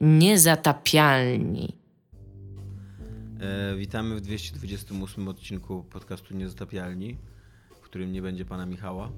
[0.00, 1.76] Niezatapialni.
[3.40, 7.16] E, witamy w 228 odcinku podcastu Niezatapialni,
[7.70, 9.12] w którym nie będzie pana Michała.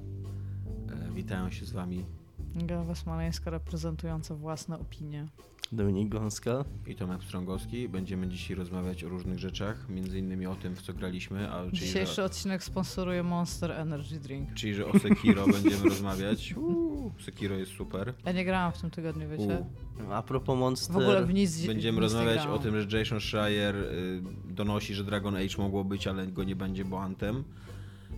[1.08, 2.04] E, witają się z wami
[2.54, 5.26] Gawa Smoleńska reprezentująca własne opinie.
[5.72, 6.64] Dominik Gąska.
[6.86, 7.88] i Tomek Strągowski.
[7.88, 11.78] Będziemy dzisiaj rozmawiać o różnych rzeczach, między innymi o tym, w co graliśmy, a czyli,
[11.78, 14.54] Dzisiejszy że, odcinek sponsoruje Monster Energy Drink.
[14.54, 16.52] czyli że o Sekiro będziemy rozmawiać.
[16.56, 18.14] Uuu, Sekiro jest super.
[18.24, 19.64] Ja nie grałam w tym tygodniu, wiecie?
[19.98, 20.12] Uuu.
[20.12, 20.94] A propos Monster.
[20.94, 25.04] W ogóle w nic Będziemy nic rozmawiać o tym, że Jason Schreier y, donosi, że
[25.04, 27.44] Dragon Age mogło być, ale go nie będzie, bo Anthem.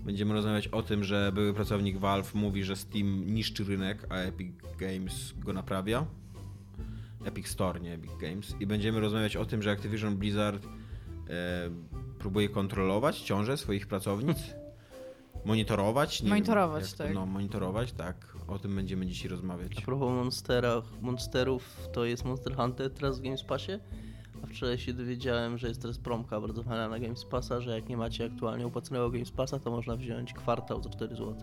[0.05, 4.53] Będziemy rozmawiać o tym, że były pracownik Valve mówi, że Steam niszczy rynek, a Epic
[4.79, 6.07] Games go naprawia.
[7.25, 8.55] Epic Store, nie Epic Games.
[8.61, 10.71] I będziemy rozmawiać o tym, że Activision Blizzard e,
[12.19, 14.39] próbuje kontrolować ciążę swoich pracownic.
[15.45, 16.23] Monitorować.
[16.23, 17.15] Nie Monitorować, wiem, jak tak.
[17.15, 18.37] No, monitorować, tak.
[18.49, 19.73] O tym będziemy dzisiaj rozmawiać.
[19.79, 23.73] A propos monsterach, monsterów, to jest Monster Hunter teraz w Games Passie.
[24.45, 27.89] A wczoraj się dowiedziałem, że jest teraz promka bardzo fajna na Games Passa, że jak
[27.89, 31.35] nie macie aktualnie opłaconego Games Passa, to można wziąć kwartał za 4 zł.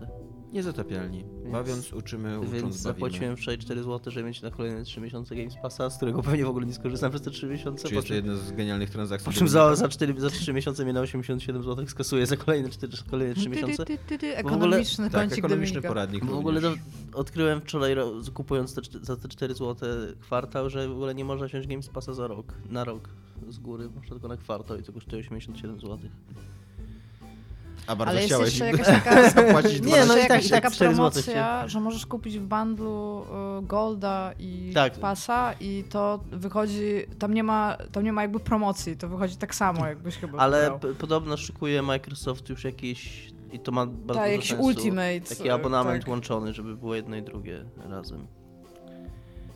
[0.52, 1.24] Niezatapialni.
[1.42, 2.78] Więc- Bawiąc, uczymy, ucząc, Więc bawimy.
[2.78, 6.44] zapłaciłem wczoraj 4 zł, żeby mieć na kolejne 3 miesiące Games Passa, z którego pewnie
[6.44, 7.88] w ogóle nie skorzystam przez te 3 miesiące.
[7.88, 9.24] Czy jest to jedna z genialnych transakcji?
[9.32, 12.68] po czym za, za, 4, za 3 miesiące mnie na 87 zł skasuję za kolejne
[12.70, 13.84] 4, kolejne 3 Ty, ty, miesiące.
[13.84, 15.88] ty, ty, ty, w ogóle- Ekonomiczny Tak, ekonomiczny Dominika.
[15.88, 16.84] poradnik W ogóle to również.
[17.14, 17.96] odkryłem wczoraj
[18.34, 19.88] kupując te, za te 4 zł
[20.20, 23.08] kwartał, że w ogóle nie można wziąć Games Passa za rok, na rok
[23.48, 25.98] z góry, można tylko na kwartał i to kosztuje 87 zł.
[27.86, 30.50] A bardzo Ale jest chciałeś jeszcze jakaś taka, zapłacić Nie, nie, no i tak- tak
[30.50, 33.24] taka 4 zł promocja, że możesz kupić w bundlu
[33.58, 34.92] y, Golda i Tak.
[34.92, 39.54] Pasa i to wychodzi, tam nie ma, tam nie ma jakby promocji, to wychodzi tak
[39.54, 44.32] samo jakbyś chyba Ale podobno szykuje Microsoft już jakiś i to ma bardzo Tak, dużo
[44.32, 46.10] jakiś sensu, Ultimate, Taki e, abonament tak.
[46.10, 48.26] łączony, żeby było jedno i drugie razem.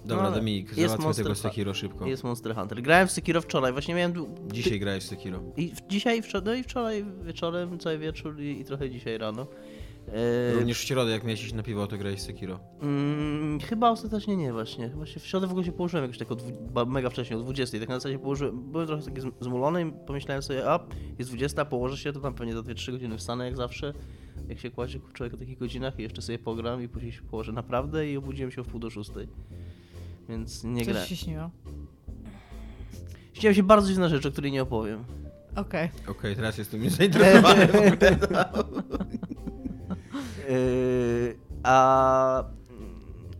[0.06, 2.06] Dobra, No, Dominik, załatwmy tego Sekiro szybko.
[2.06, 2.82] Jest Monster Hunter.
[2.82, 4.12] Grałem w Sekiro wczoraj, właśnie miałem...
[4.52, 5.42] Dzisiaj grałeś w Sekiro.
[5.56, 9.46] I w, dzisiaj, wczoraj, no i wczoraj wieczorem, cały wieczór i, i trochę dzisiaj rano.
[10.08, 12.60] E, Również w środę, jak miałeś iść na piwo, to grałeś w Sekiro.
[12.82, 14.88] Mm, chyba ostatecznie nie właśnie.
[14.88, 16.52] Chyba się w środę w ogóle się położyłem jakoś tak o dwu,
[16.86, 17.78] mega wcześnie, o 20.
[17.78, 20.80] Tak na zasadzie położyłem, byłem trochę taki zm- zmulony i pomyślałem sobie, a
[21.18, 23.92] jest 20, położę się, to tam pewnie za 2-3 godziny wstanę jak zawsze.
[24.48, 27.52] Jak się kładzie człowiek o takich godzinach i jeszcze sobie pogram i później się położę
[27.52, 29.28] naprawdę i obudziłem się o wpół do szóstej.
[30.28, 31.08] Więc nie Coś grałem.
[31.08, 31.50] ci się śniło?
[33.32, 35.04] Śniłem się bardzo dziwna rzecz, o której nie opowiem.
[35.56, 35.90] Okej.
[36.08, 37.68] Okej, teraz jestem już zainteresowany.
[40.48, 42.44] Yy, a,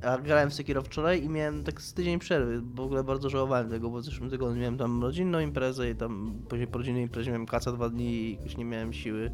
[0.03, 2.61] a grałem w Sekiro wczoraj i miałem tak z tydzień przerwy.
[2.61, 6.35] W ogóle bardzo żałowałem tego, bo w zeszłym tygodniu miałem tam rodzinną imprezę i tam
[6.49, 9.31] później po rodzinnej imprezie miałem kaca dwa dni i już nie miałem siły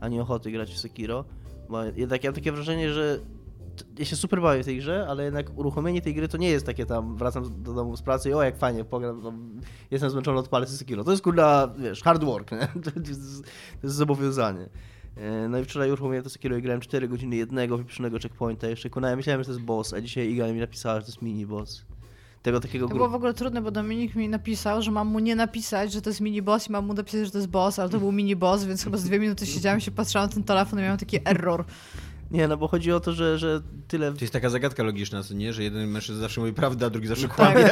[0.00, 1.24] ani ochoty grać w Sekiro.
[1.68, 3.20] Bo jednak ja mam takie wrażenie, że
[3.98, 6.66] ja się super bawię w tej grze, ale jednak uruchomienie tej gry to nie jest
[6.66, 9.32] takie tam, wracam do domu z pracy i o jak fajnie, pogram, no,
[9.90, 11.04] jestem zmęczony od palcy Sekiro.
[11.04, 12.58] To jest kurna, wiesz, hard work, nie?
[12.84, 13.42] To jest,
[13.80, 14.68] to jest zobowiązanie.
[15.16, 18.68] E, No i wczoraj uruchomiłem to Sekiro i grałem 4 godziny jednego wypiszonego checkpointa.
[18.68, 21.22] Jeszcze konałem, myślałem, że to jest boss, a dzisiaj Iga mi napisała, że to jest
[21.22, 21.84] mini boss.
[22.42, 25.36] Tego takiego To było w ogóle trudne, bo Dominik mi napisał, że mam mu nie
[25.36, 27.90] napisać, że to jest mini boss i mam mu napisać, że to jest boss, ale
[27.90, 30.78] to był mini boss, więc chyba z dwie minuty siedziałam się, patrzyłam na ten telefon
[30.78, 31.64] i miałam taki error.
[32.32, 34.12] Nie, no bo chodzi o to, że, że tyle...
[34.12, 35.52] To jest taka zagadka logiczna, co nie?
[35.52, 37.36] Że jeden mężczyzna zawsze mówi prawdę, a drugi zawsze Tak.
[37.36, 37.70] kłamie.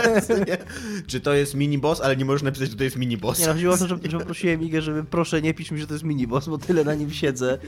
[1.07, 3.41] Czy to jest mini boss, ale nie możesz napisać, że to jest mini boss.
[3.41, 5.87] Nie, no chodziło o to, że, że prosiłem Igę, żeby proszę nie pisz mi, że
[5.87, 7.59] to jest mini boss, bo tyle na nim siedzę.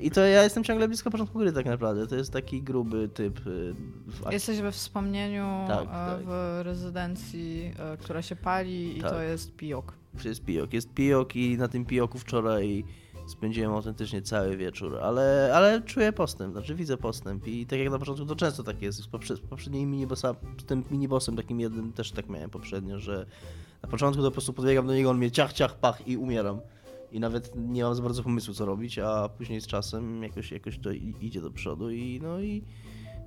[0.00, 2.06] I to ja jestem ciągle blisko początku gry tak naprawdę.
[2.06, 3.46] To jest taki gruby typ...
[3.46, 3.74] y,
[4.06, 6.20] w Jesteś we wspomnieniu Tak, e, tak.
[6.26, 9.10] w rezydencji, e, która się pali i Tak.
[9.10, 9.92] to jest pijok.
[10.24, 10.72] Jest pijok.
[10.72, 12.84] Jest pijok i na tym pijoku wczoraj
[13.32, 17.98] spędziłem autentycznie cały wieczór, ale, ale czuję postęp, znaczy widzę postęp i tak jak na
[17.98, 18.98] początku to często tak jest.
[18.98, 23.26] Z, poprze- z poprzedniej minibossa, z tym minibossem takim jednym też tak miałem poprzednio, że
[23.82, 26.60] na początku to po prostu podbiegam do niego, on mnie ciach, ciach, pach i umieram.
[27.12, 30.78] I nawet nie mam za bardzo pomysłu co robić, a później z czasem jakoś, jakoś
[30.78, 32.64] to idzie do przodu i no i,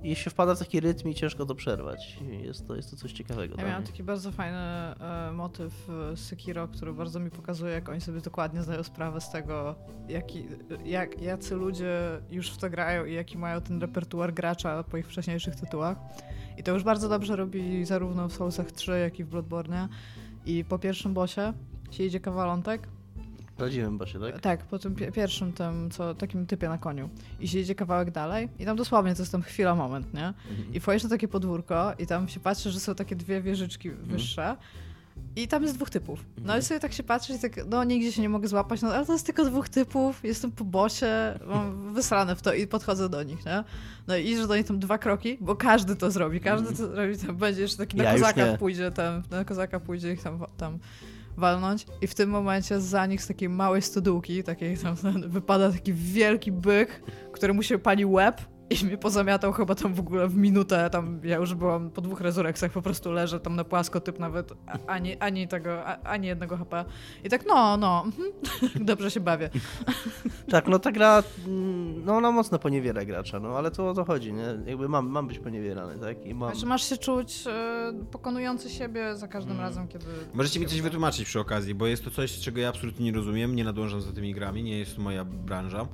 [0.06, 2.18] i się wpada w taki rytm i ciężko to przerwać.
[2.42, 3.54] Jest to, jest to coś ciekawego.
[3.58, 3.90] Ja miałam mnie.
[3.90, 8.62] taki bardzo fajny e, motyw w Sekiro, który bardzo mi pokazuje, jak oni sobie dokładnie
[8.62, 9.74] zdają sprawę z tego,
[10.08, 10.46] jaki,
[10.84, 11.98] jak, jacy ludzie
[12.30, 15.98] już w to grają i jaki mają ten repertuar gracza po ich wcześniejszych tytułach.
[16.56, 19.88] I to już bardzo dobrze robi zarówno w Soulsach 3, jak i w Bloodborne.
[20.46, 21.52] I po pierwszym bossie
[21.90, 22.88] się idzie kawalątek,
[23.56, 24.40] W prawdziwym basie, tak?
[24.40, 27.08] tak, po tym pi- pierwszym tym, co takim typie na koniu.
[27.40, 30.32] I się idzie kawałek dalej i tam dosłownie to jest tam chwila, moment, nie?
[30.72, 34.56] I wchodzisz na takie podwórko i tam się patrzy, że są takie dwie wieżyczki wyższe,
[35.36, 36.24] I tam jest dwóch typów.
[36.44, 38.88] No i sobie tak się patrzy i tak, no nigdzie się nie mogę złapać, no
[38.94, 43.08] ale to jest tylko dwóch typów, jestem po bosie, mam wysrane w to i podchodzę
[43.08, 43.64] do nich, nie?
[44.06, 47.18] No i idziesz do nich tam dwa kroki, bo każdy to zrobi, każdy to zrobi,
[47.18, 50.78] tam będzie jeszcze taki na Ja kozaka pójdzie tam, na kozaka pójdzie ich tam, tam
[51.36, 54.96] walnąć i w tym momencie za nich z takiej małej stodółki, takiej tam
[55.28, 57.02] wypada taki wielki byk,
[57.32, 61.20] który mu się pali łeb i mnie pozamiatał chyba tam w ogóle w minutę, tam
[61.24, 64.52] ja już byłam po dwóch rezurekcjach, po prostu leżę tam na płasko, typ nawet
[64.86, 66.84] ani, ani tego, ani jednego HP.
[67.24, 68.32] I tak no, no, mhm,
[68.90, 69.50] dobrze się bawię.
[70.50, 71.22] Tak, no ta gra,
[72.04, 74.44] no ona mocno poniewiera gracza, no ale to o to chodzi, nie?
[74.66, 76.26] Jakby mam, mam być poniewierany, tak?
[76.26, 76.50] I mam...
[76.50, 79.62] Znaczy masz się czuć e, pokonujący siebie za każdym Mm.
[79.64, 80.04] razem, kiedy...
[80.34, 83.56] Możecie mi coś wytłumaczyć przy okazji, bo jest to coś, czego ja absolutnie nie rozumiem,
[83.56, 85.86] nie nadążam za tymi grami, nie jest to moja branża.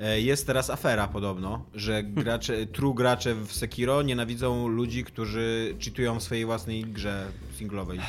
[0.00, 6.18] E, Jest teraz afera podobno, że gracze, true gracze w Sekiro nienawidzą ludzi, którzy cheatują
[6.18, 7.26] w swojej własnej grze
[7.56, 8.00] singlowej.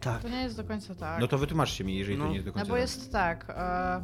[0.00, 0.22] Tak.
[0.22, 1.20] To nie jest do końca tak.
[1.20, 2.24] No to wytłumaczcie mi, jeżeli No.
[2.24, 2.80] to nie jest do No końca bo tak.
[2.80, 3.46] jest tak.
[3.50, 4.02] E,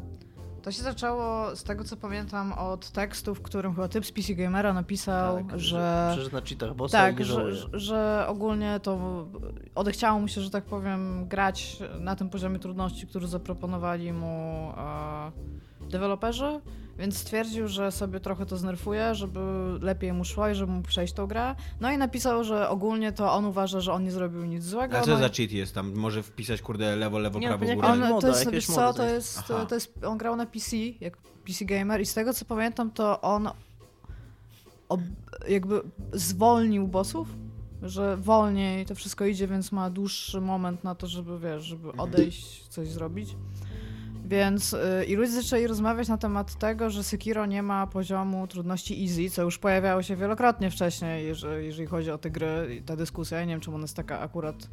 [0.63, 4.35] to się zaczęło z tego, co pamiętam, od tekstu, w którym chyba typ z PC
[4.35, 6.11] Gamera napisał, tak, że.
[6.17, 9.27] Przecież na cheatach bossa i Tak, że- że ogólnie to
[9.75, 15.33] odechciało mu się, że tak powiem, grać na tym poziomie trudności, który zaproponowali mu e,
[15.91, 16.61] deweloperzy,
[16.99, 19.41] więc stwierdził, że sobie trochę to znerfuje, żeby
[19.81, 21.55] lepiej mu szło i żeby mógł przejść tą grę.
[21.81, 24.99] No i napisał, że ogólnie to on uważa, że on nie zrobił nic złego.
[24.99, 25.95] A co no za i- cheat jest tam?
[25.95, 27.89] Może wpisać kurde lewo, lewo, Nie, prawo, górę?
[27.89, 29.67] On, moda, to jest, jakieś wiesz co, to jest, Aha.
[29.67, 31.17] to jest, on grał na PC, jak
[31.47, 33.49] PC Gamer i z tego co pamiętam, to on
[34.89, 35.01] ob,
[35.49, 35.81] jakby
[36.13, 37.29] zwolnił bossów,
[37.83, 42.01] że wolniej to wszystko idzie, więc ma dłuższy moment na to, żeby, wiesz, żeby Mhm.
[42.01, 43.37] odejść, coś zrobić.
[44.27, 49.05] Więc y, i ludzie zaczęli rozmawiać na temat tego, że Sekiro nie ma poziomu trudności
[49.05, 52.97] easy, co już pojawiało się wielokrotnie wcześniej, jeżeli, jeżeli chodzi o te gry i ta
[52.97, 53.39] dyskusja.
[53.39, 54.69] Ja nie wiem, czemu ona jest taka akurat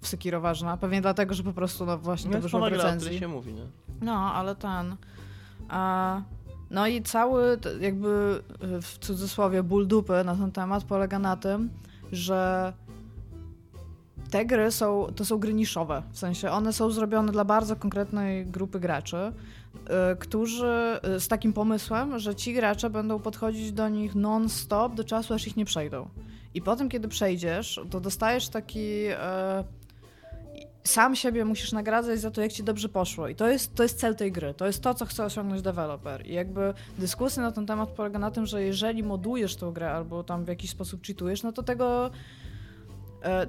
[0.00, 0.76] w Sekiro ważna.
[0.76, 3.18] Pewnie dlatego, że po prostu no właśnie No to wyszło w recenzji.
[3.18, 3.66] się mówi, nie?
[4.00, 4.96] No, ale ten.
[5.68, 6.22] A,
[6.70, 8.42] no i cały, jakby
[8.78, 11.70] y, w cudzysłowie, ból dupy na ten temat polega na tym,
[12.12, 12.72] że
[14.30, 16.02] te gry są, to są gry niszowe.
[16.12, 19.16] W sensie one są zrobione dla bardzo konkretnej grupy graczy,
[20.12, 25.04] y, którzy y, z takim pomysłem, że ci gracze będą podchodzić do nich non-stop do
[25.04, 26.08] czasu, aż ich nie przejdą.
[26.54, 29.04] I potem, kiedy przejdziesz, to dostajesz taki.
[29.06, 29.64] E,
[30.84, 33.28] sam siebie musisz nagradzać za to, jak ci dobrze poszło.
[33.28, 34.54] I to jest, to jest cel tej gry.
[34.54, 36.26] To jest to, co chce osiągnąć deweloper.
[36.26, 40.24] I jakby dyskusja na ten temat polega na tym, że jeżeli modujesz tą grę albo
[40.24, 42.10] tam w jakiś sposób cheatujesz, no to tego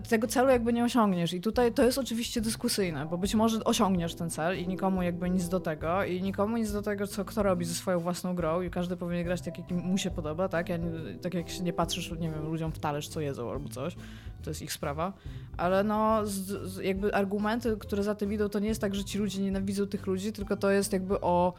[0.10, 1.34] tego celu jakby nie osiągniesz.
[1.34, 5.30] I tutaj to jest oczywiście dyskusyjne, bo być może osiągniesz ten cel i nikomu jakby
[5.30, 8.62] nic do tego i nikomu nic do tego, co kto robi ze swoją własną grą
[8.62, 10.70] i każdy powinien grać tak, jak mu się podoba, tak?
[10.70, 10.90] Ja nie,
[11.22, 13.96] tak jak się nie patrzysz, nie wiem, ludziom w talerz, co jedzą albo coś.
[14.44, 15.14] To jest ich sprawa.
[15.58, 16.32] Ale no, z,
[16.72, 19.88] z, jakby argumenty, które za tym idą, to nie jest tak, że ci ludzie nienawidzą
[19.88, 21.54] tych ludzi, tylko to jest jakby o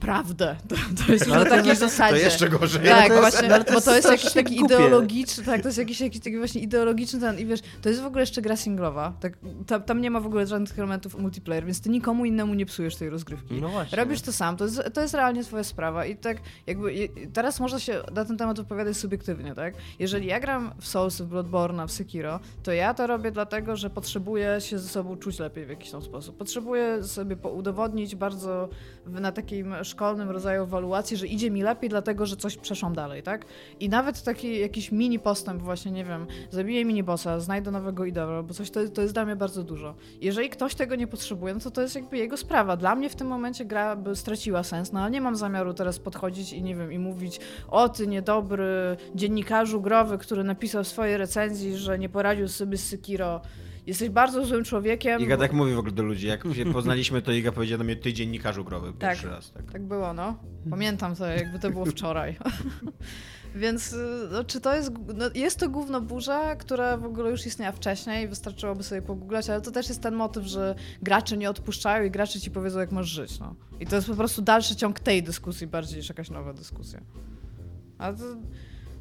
[0.00, 0.56] prawdę.
[0.68, 0.74] To,
[1.06, 2.16] to jest na to takiej jest- zasadzie.
[2.18, 2.84] To jeszcze gorzej.
[2.84, 4.74] Tak, to jest- właśnie, to bo jest to jest jakiś taki głupie.
[4.74, 8.06] ideologiczny, tak, to jest jakiś, jakiś taki właśnie ideologiczny ten i wiesz, to jest w
[8.06, 9.32] ogóle jeszcze gra singlowa, tak,
[9.66, 12.96] tam, tam nie ma w ogóle żadnych elementów multiplayer, więc ty nikomu innemu nie psujesz
[12.96, 13.54] tej rozgrywki.
[13.60, 13.96] No właśnie.
[13.98, 16.36] Robisz to sam, to jest, to jest realnie twoja sprawa i tak
[16.66, 19.74] jakby i- teraz można się na ten temat wypowiadać subiektywnie, tak?
[19.98, 23.90] Jeżeli ja gram w Souls, w Bloodborne, w Sekiro, to ja to robię dlatego, że
[23.90, 26.36] potrzebuję się ze sobą czuć lepiej w jakiś tam sposób.
[26.36, 28.68] Potrzebuję sobie udowodnić bardzo
[29.06, 33.44] na takim szkolnym rodzaju ewaluacji, że idzie mi lepiej dlatego, że coś przeszłam dalej, tak?
[33.80, 38.36] I nawet taki jakiś mini postęp właśnie, nie wiem, zabiję mini bossa, znajdę nowego idola,
[38.36, 39.94] albo coś, to, to jest dla mnie bardzo dużo.
[40.20, 42.76] Jeżeli ktoś tego nie potrzebuje, no to to jest jakby jego sprawa.
[42.76, 45.98] Dla mnie w tym momencie gra by straciła sens, no ale nie mam zamiaru teraz
[45.98, 51.16] podchodzić i nie wiem, i mówić o ty niedobry dziennikarzu growy, który napisał w swojej
[51.16, 53.40] recenzji, że nie poradził sobie z Sekiro.
[53.88, 55.20] Jesteś bardzo złym człowiekiem.
[55.20, 56.26] Iga bo- tak mówi w ogóle do ludzi.
[56.26, 59.52] Jak się poznaliśmy, to Iga powiedziała do mnie, ty dziennikarzu growy pierwszy raz.
[59.52, 59.72] Tak.
[59.72, 60.36] Tak było, no.
[60.70, 62.36] Pamiętam to, jakby to było wczoraj.
[63.54, 64.92] Więc y, no, czy to jest.
[65.14, 69.60] No, jest to gówno burza, która w ogóle już istniała wcześniej, wystarczyłoby sobie pogooglać, ale
[69.60, 73.06] to też jest ten motyw, że gracze nie odpuszczają i gracze ci powiedzą, jak masz
[73.06, 73.40] żyć.
[73.40, 73.54] No.
[73.80, 77.00] I to jest po prostu dalszy ciąg tej dyskusji bardziej niż jakaś nowa dyskusja.
[77.98, 78.24] A to.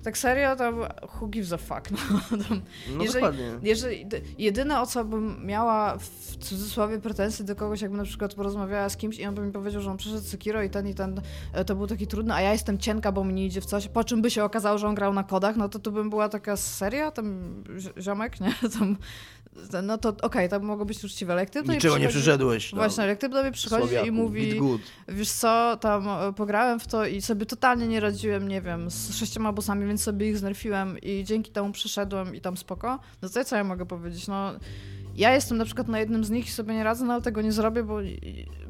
[0.07, 0.71] Tak serio, to
[1.19, 1.89] who gives a fuck.
[2.31, 2.61] No, tam,
[2.97, 3.51] No jeżeli- dokładnie.
[3.63, 8.89] jeżeli, jedyne o co bym miała w cudzysłowie pretensje do kogoś, jakbym na przykład porozmawiała
[8.89, 11.21] z kimś i on by mi powiedział, że on przeszedł Sekiro i ten i ten
[11.53, 13.87] e, to był taki trudny, a ja jestem cienka, bo mi nie idzie w coś,
[13.87, 16.29] po czym by się okazało, że on grał na kodach, no to tu bym była
[16.29, 18.53] taka seria, tam zi- ziomek, nie?
[18.79, 18.97] Tam,
[19.83, 22.71] no to okej, to mogło być uczciwe, ale jak ty Niczego nie przychodzi- przyszedłeś.
[22.71, 22.75] no.
[22.77, 24.61] Właśnie, ale jak ty do mnie przychodzisz Sławiaku, i mówi,
[25.07, 29.15] wiesz co, tam e, pograłem w to i sobie totalnie nie radziłem, nie wiem, z
[29.15, 33.45] sześcioma bossami, więc sobie ich znerfiłem i dzięki temu przeszedłem i tam spoko, no to
[33.45, 34.51] co ja mogę powiedzieć, no
[35.17, 37.41] ja jestem na przykład na jednym z nich i sobie nie radzę, no ale tego
[37.41, 37.97] nie zrobię, bo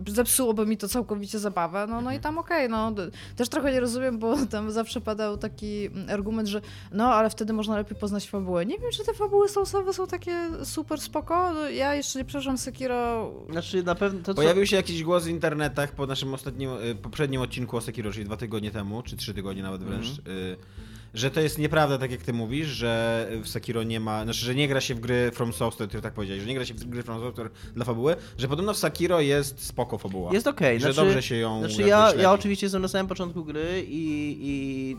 [0.07, 1.87] zepsułoby mi to całkowicie zabawę.
[1.89, 2.93] No, no i tam okej, okay, no
[3.35, 6.61] też trochę nie rozumiem, bo tam zawsze padał taki mm, argument, że
[6.91, 8.65] no ale wtedy można lepiej poznać fabułę.
[8.65, 11.53] Nie wiem, czy te fabuły soulsowe są takie super spoko.
[11.53, 13.31] No, ja jeszcze nie przeszłam Sekiro.
[13.49, 14.35] Znaczy na pewno to, co...
[14.35, 18.25] Pojawił się jakiś głos w internetach po naszym ostatnim, y, poprzednim odcinku o Sekiro, czyli
[18.25, 20.05] dwa tygodnie temu, czy trzy tygodnie nawet wręcz.
[20.05, 24.23] Mm -hmm że to jest nieprawda, tak jak ty mówisz, że w Sekiro nie ma,
[24.23, 26.65] znaczy, że nie gra się w gry From Software, ty tak powiedziałeś, że nie gra
[26.65, 30.33] się w gry From Software dla fabuły, że podobno w Sekiro jest spoko fabuła.
[30.33, 30.67] Jest okej.
[30.67, 30.79] Okay.
[30.79, 34.37] Że znaczy, dobrze się ją Znaczy ja, ja oczywiście jestem na samym początku gry i,
[34.41, 34.97] i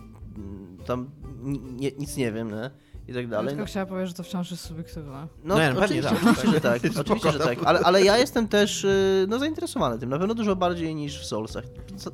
[0.87, 1.11] tam
[1.77, 2.71] nie, nic nie wiem, nie?
[3.09, 3.45] I tak dalej.
[3.45, 3.67] Ja tylko no.
[3.67, 5.27] chciała powiedzieć, że to wciąż jest subiektywne.
[5.45, 6.83] No, no ja, oczywiście, tak, oczywiście, że tak.
[7.01, 7.59] oczywiście, że tak.
[7.65, 11.27] Ale, ale ja jestem też y, no, zainteresowany tym, na pewno dużo bardziej niż w
[11.27, 11.65] Soulsach.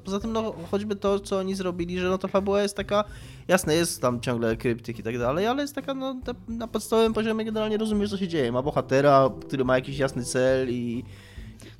[0.04, 3.04] Poza tym, no, choćby to, co oni zrobili, że no, ta fabuła jest taka,
[3.48, 7.44] jasne, jest tam ciągle kryptyk i tak dalej, ale jest taka, no, na podstawowym poziomie
[7.44, 8.52] generalnie rozumiesz, co się dzieje.
[8.52, 11.04] Ma bohatera, który ma jakiś jasny cel i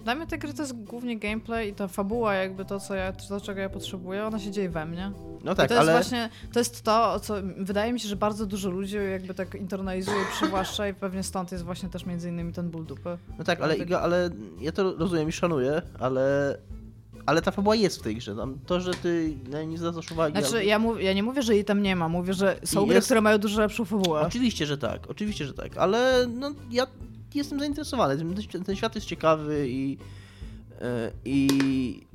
[0.04, 3.12] dla mnie te gry to jest głównie gameplay i ta fabuła, jakby to, co ja,
[3.12, 5.12] to, czego ja potrzebuję, ona się dzieje we mnie.
[5.44, 5.92] No tak, I to ale...
[5.92, 9.54] jest właśnie, to jest to, co wydaje mi się, że bardzo dużo ludzi jakby tak
[9.54, 13.18] internalizuje przywłaszcza i pewnie stąd jest właśnie też między innymi ten ból dupy.
[13.38, 14.30] No tak, ale, Iga, ale
[14.60, 16.56] ja to rozumiem i szanuję, ale
[17.26, 18.36] ale ta fabuła jest w tej grze.
[18.36, 19.34] Tam to, że ty
[19.66, 20.38] nie zwracasz uwagi.
[20.38, 20.64] Znaczy, ale...
[20.64, 22.08] ja, mów, ja nie mówię, że jej tam nie ma.
[22.08, 23.06] Mówię, że są I gry, jest...
[23.06, 24.20] które mają dużo lepszą fabułę.
[24.20, 25.10] Oczywiście, że tak.
[25.10, 25.76] Oczywiście, że tak.
[25.76, 26.86] Ale no, ja
[27.34, 28.16] jestem zainteresowany.
[28.52, 29.98] Ten, ten świat jest ciekawy i
[30.80, 32.06] E, I,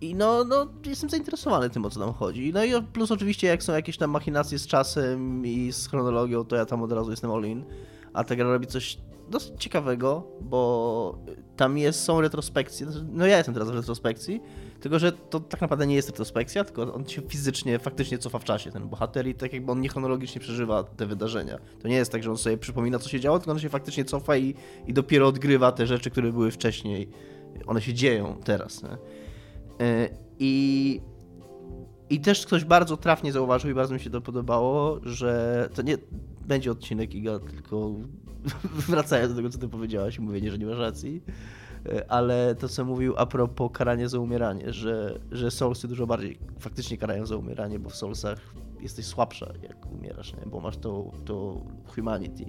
[0.00, 2.52] i no, no, jestem zainteresowany tym, o co tam chodzi.
[2.52, 6.56] No i plus oczywiście, jak są jakieś tam machinacje z czasem i z chronologią, to
[6.56, 7.64] ja tam od razu jestem all in.
[8.12, 8.98] A ta gra robi coś
[9.32, 11.18] dosyć ciekawego, bo
[11.56, 12.86] tam jest, są retrospekcje.
[13.12, 14.40] No ja jestem teraz w retrospekcji,
[14.80, 18.44] tylko że to tak naprawdę nie jest retrospekcja, tylko on się fizycznie, faktycznie cofa w
[18.44, 21.58] czasie, ten bohater i tak jakby on niechronologicznie przeżywa te wydarzenia.
[21.82, 24.04] To nie jest tak, że on sobie przypomina, co się działo, tylko on się faktycznie
[24.04, 24.54] cofa i,
[24.86, 27.08] i dopiero odgrywa te rzeczy, które były wcześniej.
[27.66, 28.82] One się dzieją teraz.
[28.82, 28.96] Nie?
[29.86, 30.08] E,
[30.38, 31.00] I
[32.10, 35.98] i też ktoś bardzo trafnie zauważył i bardzo mi się to podobało, że to nie
[36.46, 37.90] będzie odcinek Iga, tylko
[38.88, 41.22] wracając do tego, co ty powiedziałaś, mówienie, że nie masz racji,
[41.86, 46.38] e, ale to, co mówił a propos karania za umieranie, że, że Soulsy dużo bardziej
[46.58, 48.38] faktycznie karają za umieranie, bo w Soulsach
[48.80, 50.46] jesteś słabsza, jak umierasz, nie?
[50.46, 51.60] bo masz to, to
[51.94, 52.44] humanity,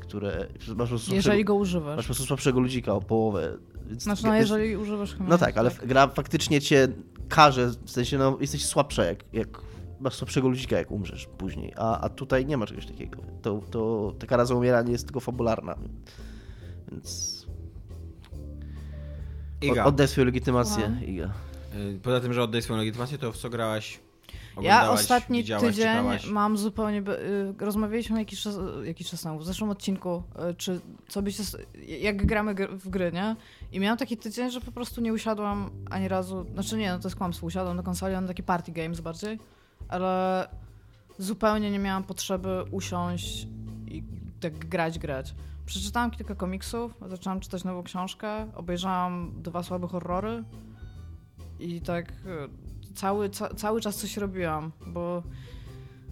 [0.00, 0.46] które...
[0.76, 1.96] Masz jeżeli go używasz.
[1.96, 3.58] Masz po prostu słabszego ludzika o połowę.
[3.98, 5.30] Znaczy, no jeżeli używasz humanity.
[5.30, 5.86] No tak, ale tak.
[5.86, 6.88] gra faktycznie cię
[7.28, 9.60] karze, w sensie, no, jesteś słabsza, jak, jak
[10.00, 13.22] masz słabszego ludzika, jak umrzesz później, a, a tutaj nie ma czegoś takiego.
[13.42, 15.74] To, to, ta kara za umieranie jest tylko fabularna,
[16.92, 17.38] więc...
[19.62, 19.84] Iga.
[19.84, 21.04] Oddaj swoją legitymację, Aha.
[21.04, 21.30] Iga.
[21.74, 24.00] Y, poza tym, że oddaj swoją legitymację, to w co grałaś?
[24.60, 26.26] Ja ostatni tydzień czytałaś?
[26.26, 26.98] mam zupełnie.
[26.98, 31.42] Y, rozmawialiśmy jakiś czas, jakiś czas temu, w zeszłym odcinku, y, czy co byście.
[32.00, 33.36] Jak gramy w gry, nie?
[33.72, 36.46] I miałam taki tydzień, że po prostu nie usiadłam ani razu.
[36.52, 37.46] Znaczy nie, no to jest kłamstwo.
[37.46, 39.38] Usiadłam na konsoli, na takie party games bardziej
[39.88, 40.48] ale
[41.18, 43.48] zupełnie nie miałam potrzeby usiąść
[43.86, 44.02] i
[44.40, 45.34] tak grać, grać.
[45.66, 50.44] Przeczytałam kilka komiksów, zaczęłam czytać nową książkę, obejrzałam dwa słabe horrory
[51.60, 52.14] i tak e,
[52.94, 55.22] cały, ca, cały czas coś robiłam, bo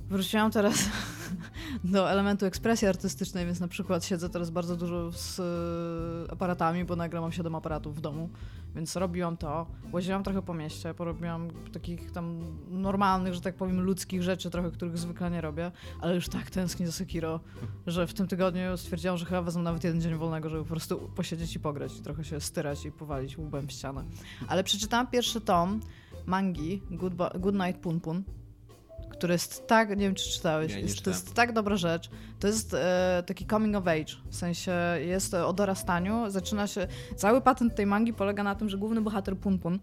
[0.08, 0.88] wróciłam teraz
[1.84, 6.96] do elementu ekspresji artystycznej, więc na przykład siedzę teraz bardzo dużo z e, aparatami, bo
[6.96, 8.28] nagle mam 7 aparatów w domu
[8.76, 12.40] więc robiłam to, łaziłam trochę po mieście, porobiłam takich tam
[12.70, 16.86] normalnych, że tak powiem, ludzkich rzeczy, trochę których zwykle nie robię, ale już tak tęsknię
[16.86, 17.40] za Sekiro,
[17.86, 21.10] że w tym tygodniu stwierdziłam, że chyba wezmę nawet jeden dzień wolnego, żeby po prostu
[21.14, 24.04] posiedzieć i pograć i trochę się styrać i powalić łbem w ścianę.
[24.48, 25.80] Ale przeczytałam pierwszy tom
[26.26, 28.22] mangi Good, Good Night Pun Pun
[29.18, 32.10] który jest tak, nie wiem czy czytałeś, jest, to jest tak dobra rzecz.
[32.40, 34.72] To jest e, taki coming of age, w sensie
[35.06, 39.36] jest o dorastaniu, zaczyna się, cały patent tej mangi polega na tym, że główny bohater
[39.36, 39.78] Pun Pun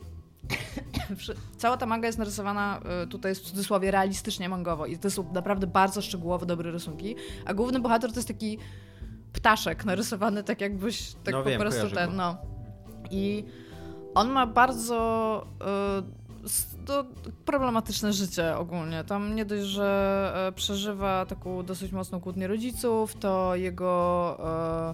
[1.57, 5.67] Cała ta manga jest narysowana e, tutaj w cudzysłowie realistycznie mangowo i to są naprawdę
[5.67, 8.57] bardzo szczegółowe, dobre rysunki, a główny bohater to jest taki
[9.33, 12.37] ptaszek narysowany tak jakbyś tak no po wiem, prostu ten, no.
[13.11, 13.45] I
[14.15, 15.47] on ma bardzo
[15.99, 16.22] y,
[16.85, 17.05] to
[17.45, 19.03] problematyczne życie ogólnie.
[19.03, 24.93] Tam nie dość, że e, przeżywa taką dosyć mocną kłótnię rodziców, to jego e,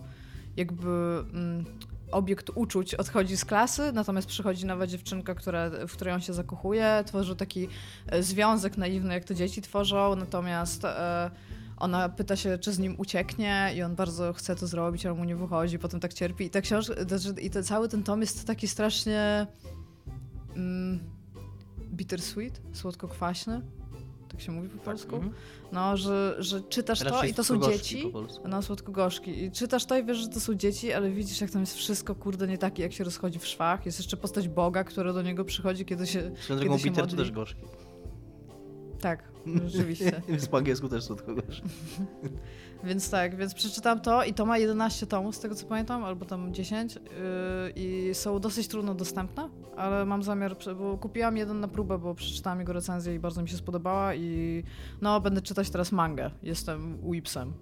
[0.58, 0.90] jakby
[1.34, 1.66] mm,
[2.12, 7.04] obiekt uczuć odchodzi z klasy, natomiast przychodzi nowa dziewczynka, która, w której on się zakochuje,
[7.06, 7.68] tworzy taki
[8.08, 10.84] e, związek naiwny, jak to dzieci tworzą, natomiast
[11.78, 15.24] ona pyta się, czy z nim ucieknie i on bardzo chce to zrobić, ale mu
[15.24, 16.94] nie wychodzi, potem tak cierpi i ta książka,
[17.42, 19.48] i to, cały ten tom jest taki strasznie...
[20.56, 21.19] Mm,
[21.90, 23.62] bittersweet, słodko-kwaśny.
[23.62, 25.16] Tak tak się mówi po polsku.
[25.16, 25.34] Mhm.
[25.72, 28.14] No, że, że czytasz to i to są dzieci.
[28.50, 29.44] No, słodko-gorzki.
[29.44, 32.16] I czytasz to i wiesz, że to są dzieci, ale widzisz, jak tam jest wszystko,
[32.16, 33.86] kurde, nie takie, jak się rozchodzi w szwach.
[33.86, 36.32] Jest jeszcze postać Boga, która do niego przychodzi, kiedy się...
[36.48, 37.18] Drogą kiedy się bitter to modli.
[37.18, 37.62] też gorzki.
[39.02, 39.24] Tak,
[39.66, 40.22] rzeczywiście.
[40.28, 41.62] Jest po angielsku też słodko gorzki.
[42.84, 46.26] Więc tak, więc przeczytam to i to ma 11 tomów, z tego co pamiętam, albo
[46.26, 47.02] tam 10 yy,
[47.76, 52.60] i są dosyć trudno dostępne, ale mam zamiar, bo kupiłam jeden na próbę, bo przeczytałam
[52.60, 54.64] jego recenzję i bardzo mi się spodobała i
[55.02, 56.32] no, będę czytać teraz mangę.
[56.44, 57.54] Jestem Whipsem.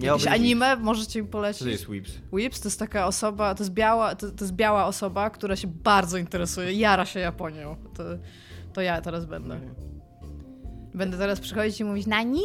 [0.00, 1.62] Nie Jakieś anime możecie mi Co polecić?
[1.62, 2.12] to jest Whips?
[2.32, 5.68] Whips to jest taka osoba, to jest biała, to, to jest biała osoba, która się
[5.68, 7.76] bardzo interesuje, jara się Japonią.
[7.94, 8.02] To,
[8.76, 9.60] to ja teraz będę.
[10.94, 12.40] Będę teraz przychodzić i mówić nani?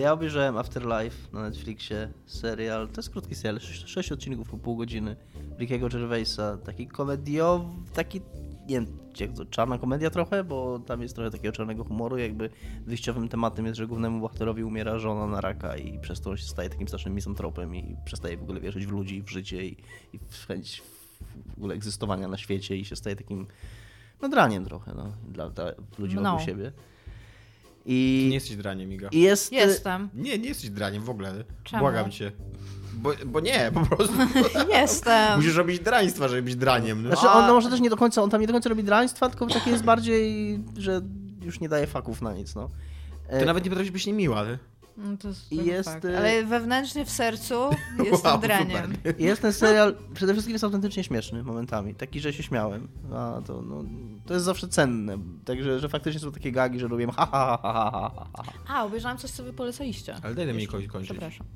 [0.00, 5.16] Ja obejrzałem Afterlife na Netflixie, serial, to jest krótki serial, 6 odcinków po pół godziny,
[5.58, 7.64] Rickiego Gervaisa, taki komediowy,
[7.94, 8.20] taki,
[8.68, 8.86] nie wiem,
[9.20, 12.50] jak to, czarna komedia trochę, bo tam jest trochę takiego czarnego humoru, jakby
[12.86, 16.44] wyjściowym tematem jest, że głównemu bohaterowi umiera żona na raka i przez to on się
[16.44, 19.76] staje takim strasznym misantropem i przestaje w ogóle wierzyć w ludzi, w życie i,
[20.12, 20.82] i w chęć
[21.54, 23.46] w ogóle egzystowania na świecie i się staje takim,
[24.22, 25.64] no draniem trochę, no, dla, dla
[25.98, 26.30] ludzi No.
[26.32, 26.72] wokół siebie.
[27.84, 29.08] Ty I, nie jesteś draniem, Miga.
[29.12, 29.52] i jest...
[29.52, 30.08] Jestem.
[30.14, 31.44] Nie, nie jesteś draniem w ogóle.
[31.64, 31.80] Czemu?
[31.80, 32.32] Błagam cię.
[32.94, 34.14] Bo, bo nie, po prostu.
[34.80, 35.36] Jestem.
[35.36, 37.02] Musisz robić draństwa, żeby być draniem.
[37.02, 37.08] No.
[37.08, 39.28] Znaczy on no, może też nie do końca, on tam nie do końca robi draństwa,
[39.28, 41.00] tylko takie jest bardziej, że
[41.42, 42.70] już nie daje faków na nic, no.
[43.28, 44.44] E, Ty nawet nie potrafisz być niemiła.
[44.44, 44.58] ty.
[44.96, 46.04] No to jest, I jest, fakt.
[46.04, 47.54] y- Ale wewnętrznie w sercu
[48.04, 48.94] jestem Wow, draniem.
[48.96, 49.14] super.
[49.20, 53.40] I Jest ten serial, przede wszystkim jest autentycznie śmieszny momentami, taki, że się śmiałem, a
[53.46, 53.84] to, no,
[54.26, 57.72] to jest zawsze cenne, także, że faktycznie są takie gagi, że robię ha ha ha
[57.74, 58.52] ha ha ha ha.
[58.68, 60.14] A, obejrzałam coś, co wy polecaliście.
[60.22, 60.90] Ale daj mi kończyć.
[60.90, 61.10] kończyć.
[61.10, 61.46] Przepraszam.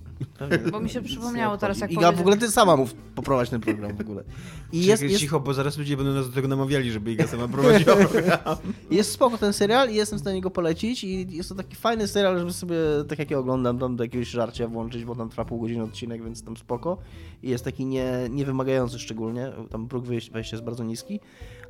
[0.70, 3.96] Bo mi się przypomniało teraz, jak Iga, w ogóle ty sama mów poprowadź ten program
[3.96, 4.24] w ogóle.
[4.72, 7.26] I Jest, jest, jest, Cicho, bo zaraz ludzie będą nas do tego namawiali, żeby Iga
[7.26, 8.56] sama prowadziła program.
[8.90, 12.08] Jest spoko ten serial i jestem w stanie go polecić i jest to taki fajny
[12.08, 12.76] serial, żeby sobie,
[13.08, 16.24] tak jak ja oglądam, tam do jakiegoś żarcia włączyć, bo tam trwa pół godziny odcinek,
[16.24, 16.98] więc tam spoko.
[17.42, 21.20] I jest taki nie, nie wymagający szczególnie, tam próg wejścia jest bardzo niski,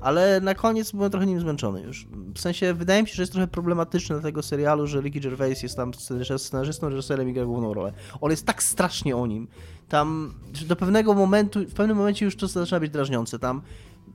[0.00, 2.06] ale na koniec byłem trochę nim zmęczony już.
[2.34, 5.62] W sensie, wydaje mi się, że jest trochę problematyczne dla tego serialu, że Ricky Gervais
[5.62, 7.92] jest tam scenarz- scenarzystą, reżyserem i gra główną rolę.
[8.20, 9.48] On jest tak strasznie o nim.
[9.88, 10.34] Tam,
[10.66, 13.38] do pewnego momentu, w pewnym momencie już to zaczyna być drażniące.
[13.38, 13.62] Tam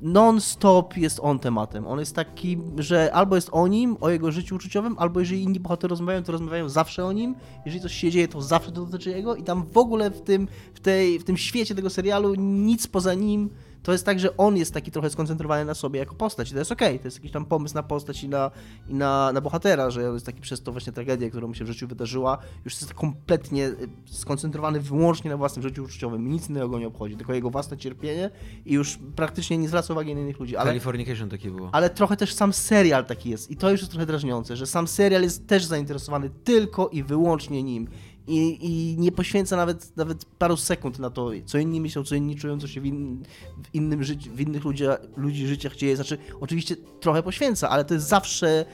[0.02, 1.88] non-stop jest on tematem.
[1.88, 5.60] On jest taki, że albo jest o nim, o jego życiu uczuciowym, albo jeżeli inni
[5.60, 7.36] bohaterowie rozmawiają, to rozmawiają zawsze o nim.
[7.66, 10.48] Jeżeli coś się dzieje, to zawsze to dotyczy jego i tam w ogóle w tym,
[10.74, 13.50] w tej, w tym świecie tego serialu nic poza nim.
[13.84, 16.60] To jest tak, że on jest taki trochę skoncentrowany na sobie jako postać i to
[16.60, 18.52] jest okej, to jest jakiś tam pomysł na postać i na,
[18.88, 21.66] i na, na bohatera, że on jest taki przez to właśnie tragedię, która mu się
[21.66, 26.70] w życiu wydarzyła, już jest kompletnie y, skoncentrowany wyłącznie na własnym życiu uczuciowym, nic innego
[26.70, 28.30] go nie obchodzi, tylko jego własne cierpienie
[28.66, 31.70] i już praktycznie nie zwraca uwagi na innych ludzi, ale, Californication takie było.
[31.72, 34.88] ale trochę też sam serial taki jest i to już jest trochę drażniące, że sam
[34.88, 37.88] serial jest też zainteresowany tylko i wyłącznie nim
[38.30, 42.36] i, i nie poświęca nawet, nawet paru sekund na to, co inni myślą, co inni
[42.36, 43.24] czują, co się w, in,
[43.64, 44.84] w innym życiu, w innych ludzi,
[45.18, 45.96] ludzi życiach dzieje.
[45.96, 48.66] Znaczy, oczywiście trochę poświęca, ale to jest zawsze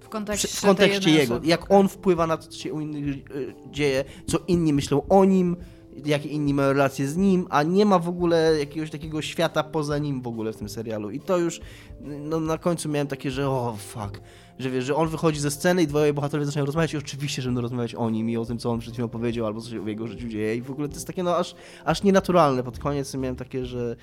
[0.00, 1.34] W kontekście, w kontekście jego.
[1.34, 1.76] osoby, Jak okej.
[1.78, 5.56] on wpływa na to, co się u innych y, dzieje, co inni myślą o nim,
[6.04, 9.98] jakie inni mają relacje z nim, a nie ma w ogóle jakiegoś takiego świata poza
[9.98, 11.10] nim w ogóle w tym serialu.
[11.10, 11.60] I to już
[12.00, 14.20] no, na końcu miałem takie, że o fuck,
[14.58, 17.48] że wiesz, że on wychodzi ze sceny i dwoje bohaterowie zaczynają rozmawiać i oczywiście, że
[17.48, 19.80] będą rozmawiać o nim i o tym, co on przed chwilą powiedział, albo co się
[19.80, 22.62] w jego życiu dzieje i w ogóle to jest takie no aż, aż nienaturalne.
[22.62, 23.96] Pod koniec miałem takie, że...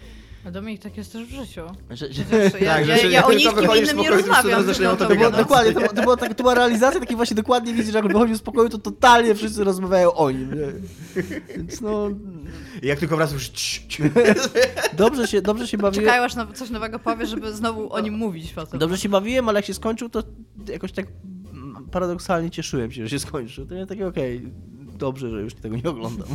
[0.46, 1.62] A Dominik, tak jest też w życiu.
[1.90, 4.64] że, że Przecież ja, Tak, ja, że się ja o tylko nikim innym nie rozmawiam.
[4.64, 7.74] zaczynają to To było, dokładnie, to, to, była, tak, to była realizacja, taki właśnie dokładnie
[7.74, 10.50] widzisz, że jak wychodził z pokoju, to totalnie wszyscy rozmawiają o nim.
[10.56, 10.68] Nie?
[11.58, 12.10] Więc no,
[12.84, 13.52] jak tylko wracasz, już
[14.94, 16.06] dobrze się, dobrze się bawiłem.
[16.06, 18.80] Czekają aż na coś nowego powie, żeby znowu o nim mówić potem.
[18.80, 20.24] Dobrze się bawiłem, ale jak się skończył, to
[20.68, 21.06] jakoś tak
[21.92, 23.66] paradoksalnie cieszyłem się, że się skończył.
[23.66, 24.52] To ja takie okej,
[24.98, 26.28] dobrze, że już tego nie oglądam.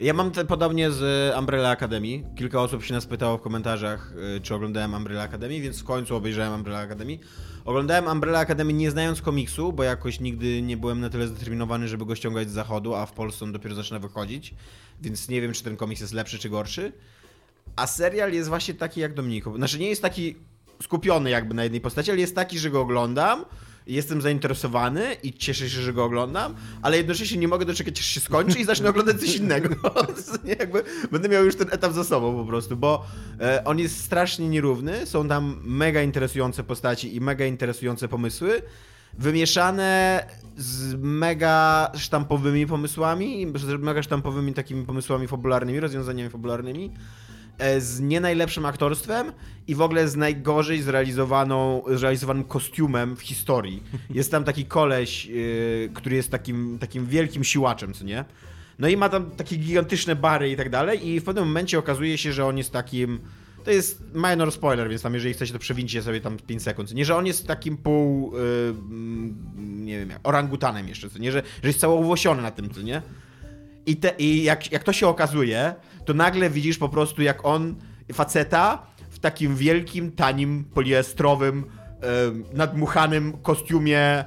[0.00, 2.22] Ja mam te, podobnie z Umbrella Academy.
[2.36, 6.16] Kilka osób się nas pytało w komentarzach, y, czy oglądałem Umbrella Academy, więc w końcu
[6.16, 7.18] obejrzałem Umbrella Academy.
[7.64, 12.06] Oglądałem Umbrella Academy nie znając komiksu, bo jakoś nigdy nie byłem na tyle zdeterminowany, żeby
[12.06, 14.54] go ściągać z zachodu, a w Polsce on dopiero zaczyna wychodzić,
[15.02, 16.92] więc nie wiem, czy ten komiks jest lepszy czy gorszy.
[17.76, 19.56] A serial jest właśnie taki jak Dominiko.
[19.56, 20.36] Znaczy nie jest taki
[20.82, 23.44] skupiony jakby na jednej postaci, ale jest taki, że go oglądam,
[23.88, 28.20] jestem zainteresowany i cieszę się, że go oglądam, ale jednocześnie nie mogę doczekać, aż się
[28.20, 29.68] skończy i zacznę oglądać coś innego.
[30.58, 33.06] Jakby będę miał już ten etap za sobą po prostu, bo
[33.40, 38.62] e, on jest strasznie nierówny, są tam mega interesujące postaci i mega interesujące pomysły,
[39.18, 43.46] wymieszane z mega sztampowymi pomysłami,
[43.78, 46.90] mega sztampowymi takimi pomysłami fabularnymi, rozwiązaniami fabularnymi.
[47.58, 49.32] E, z nie najlepszym aktorstwem
[49.66, 53.82] i w ogóle z najgorzej zrealizowaną, zrealizowanym kostiumem w historii.
[54.14, 55.30] Jest tam taki koleś, e,
[55.94, 58.24] który jest takim, takim wielkim siłaczem, co nie?
[58.78, 62.18] No i ma tam takie gigantyczne bary i tak dalej i w pewnym momencie okazuje
[62.18, 63.20] się, że on jest takim...
[63.64, 66.94] To jest minor spoiler, więc tam jeżeli chcecie to przewincie sobie tam 5 sekund.
[66.94, 68.74] Nie, że on jest takim pół, yy,
[69.58, 71.32] nie wiem, orangutanem jeszcze, co nie?
[71.32, 73.02] Że, że jest cało uwłosiony na tym, co nie?
[73.86, 75.74] I, te, i jak, jak to się okazuje,
[76.08, 77.74] to nagle widzisz po prostu jak on,
[78.12, 81.64] faceta, w takim wielkim, tanim, poliestrowym,
[82.52, 84.24] nadmuchanym kostiumie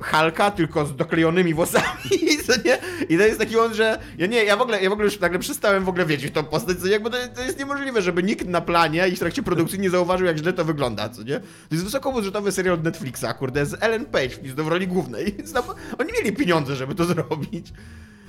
[0.00, 2.10] Halka, tylko z doklejonymi włosami,
[2.46, 2.78] co nie?
[3.08, 5.20] I to jest taki on, że ja nie, ja w ogóle, ja w ogóle już
[5.20, 6.92] nagle przestałem w ogóle wiedzieć tą postać, co nie?
[6.92, 10.26] Jakby to, to jest niemożliwe, żeby nikt na planie i w trakcie produkcji nie zauważył,
[10.26, 11.40] jak źle to wygląda, co nie?
[11.40, 15.36] To jest wysokobudżetowy serial od Netflixa, kurde, z Ellen Page w w roli głównej,
[16.00, 17.72] oni mieli pieniądze, żeby to zrobić.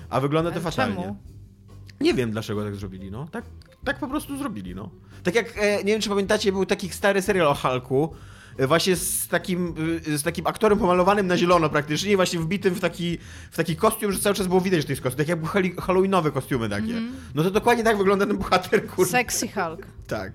[0.09, 0.95] A wygląda to Ale fatalnie.
[0.95, 1.34] czemu?
[2.01, 3.27] Nie wiem, dlaczego tak zrobili, no.
[3.31, 3.45] Tak,
[3.85, 4.89] tak po prostu zrobili, no.
[5.23, 8.13] Tak jak, e, nie wiem, czy pamiętacie, był taki stary serial o Hulku,
[8.57, 9.73] e, właśnie z takim,
[10.13, 13.17] e, z takim aktorem pomalowanym na zielono praktycznie, właśnie wbitym w taki,
[13.51, 15.17] w taki kostium, że cały czas było widać, że to jest kostium.
[15.17, 16.93] Tak jakby halli- halloweenowe kostiumy takie.
[17.35, 19.11] No to dokładnie tak wygląda ten bohater, kurde.
[19.11, 19.87] Sexy Hulk.
[20.07, 20.33] Tak.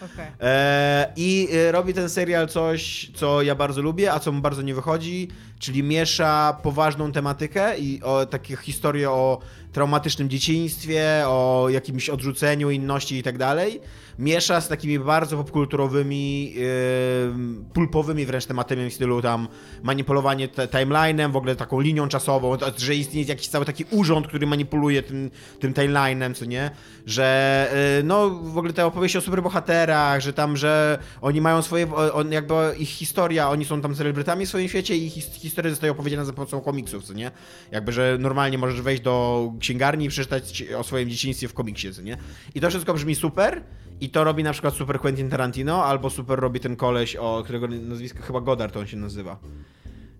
[0.00, 0.26] Okej.
[0.40, 4.74] E, I robi ten serial coś, co ja bardzo lubię, a co mu bardzo nie
[4.74, 5.28] wychodzi,
[5.62, 9.38] czyli miesza poważną tematykę i o takie historie o
[9.72, 13.80] traumatycznym dzieciństwie, o jakimś odrzuceniu inności i tak dalej.
[14.18, 19.48] Miesza z takimi bardzo popkulturowymi, e, pulpowymi wręcz tematami w stylu tam
[19.82, 24.46] manipulowanie timeline'em, w ogóle taką linią czasową, to, że istnieje jakiś cały taki urząd, który
[24.46, 26.70] manipuluje tym, tym timeline'em, co nie?
[27.06, 31.94] Że e, no w ogóle te opowieści o superbohaterach, że tam, że oni mają swoje,
[31.94, 35.70] on, jakby ich historia, oni są tam celebrytami w swoim świecie i ich his- historie
[35.70, 37.30] zostają opowiedziane za pomocą komiksów, co nie?
[37.70, 42.02] Jakby, że normalnie możesz wejść do księgarni i przeczytać o swoim dzieciństwie w komiksie, co
[42.02, 42.16] nie?
[42.54, 43.62] I to wszystko brzmi super
[44.00, 47.68] i to robi na przykład super Quentin Tarantino, albo super robi ten koleś, o którego
[47.68, 49.38] nazwisko chyba Goddard on się nazywa.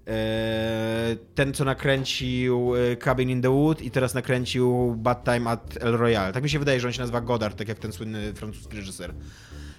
[0.06, 5.78] Eee, Ten, co nakręcił e, Cabin in the Wood i teraz nakręcił Bad Time at
[5.80, 6.32] El Royale.
[6.32, 9.14] Tak mi się wydaje, że on się nazywa Goddard, tak jak ten słynny francuski reżyser.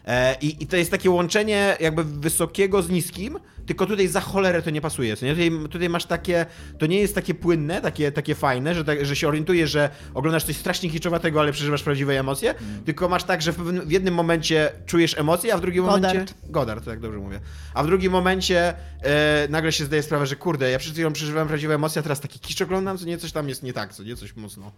[0.05, 4.61] E, I, I to jest takie łączenie jakby wysokiego z niskim, tylko tutaj za cholerę
[4.61, 5.15] to nie pasuje.
[5.21, 5.31] Nie?
[5.31, 6.45] Tutaj, tutaj masz takie,
[6.77, 10.43] to nie jest takie płynne, takie, takie fajne, że, tak, że się orientujesz, że oglądasz
[10.43, 14.13] coś strasznie kiczowatego, ale przeżywasz prawdziwe emocje, tylko masz tak, że w, pewnym, w jednym
[14.13, 16.13] momencie czujesz emocje, a w drugim Goddard.
[16.13, 16.33] momencie...
[16.43, 17.39] Goddard, tak dobrze mówię.
[17.73, 21.47] A w drugim momencie e, nagle się zdaje sprawę, że kurde, ja przed chwilą przeżywałem
[21.47, 24.03] prawdziwe emocje, a teraz taki kicz oglądam, co nie, coś tam jest nie tak, co
[24.03, 24.71] nie, coś mocno.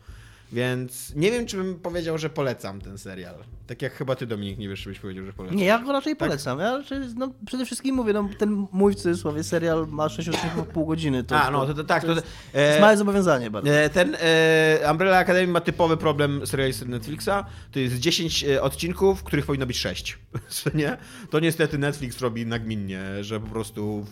[0.51, 3.35] Więc nie wiem, czy bym powiedział, że polecam ten serial.
[3.67, 5.57] Tak jak chyba ty, Dominik, nie wiesz, czy byś powiedział, że polecam.
[5.57, 6.59] Nie, ja go raczej polecam.
[6.59, 10.67] Ja raczej, no, przede wszystkim mówię, no, ten mój w cudzysłowie serial ma 6 odcinków
[10.67, 11.23] pół godziny.
[11.23, 12.05] To, A, no, to, to tak.
[12.05, 13.71] To, jest, e, jest małe zobowiązanie bardzo.
[13.71, 17.45] E, Ten e, Umbrella Academy ma typowy problem serialisty Netflixa.
[17.71, 20.19] To jest 10 e, odcinków, których powinno być 6.
[20.73, 20.97] nie?
[21.29, 24.05] To niestety Netflix robi nagminnie, że po prostu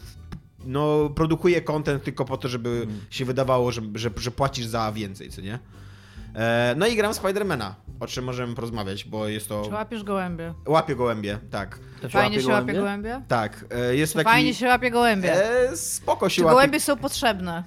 [0.65, 5.29] no, produkuje content tylko po to, żeby się wydawało, że, że, że płacisz za więcej,
[5.29, 5.59] co nie?
[6.35, 9.65] E, no i gram Spidermana, o czym możemy porozmawiać, bo jest to...
[9.65, 10.53] Czy łapiesz gołębie?
[10.67, 11.79] Łapie gołębie, tak.
[12.01, 13.21] To się Fajnie się łapie gołębie?
[13.27, 14.29] Tak, e, jest Czy taki...
[14.29, 15.45] Fajnie się łapie gołębie.
[15.69, 17.63] E, spoko się Czy łapie gołębie są potrzebne?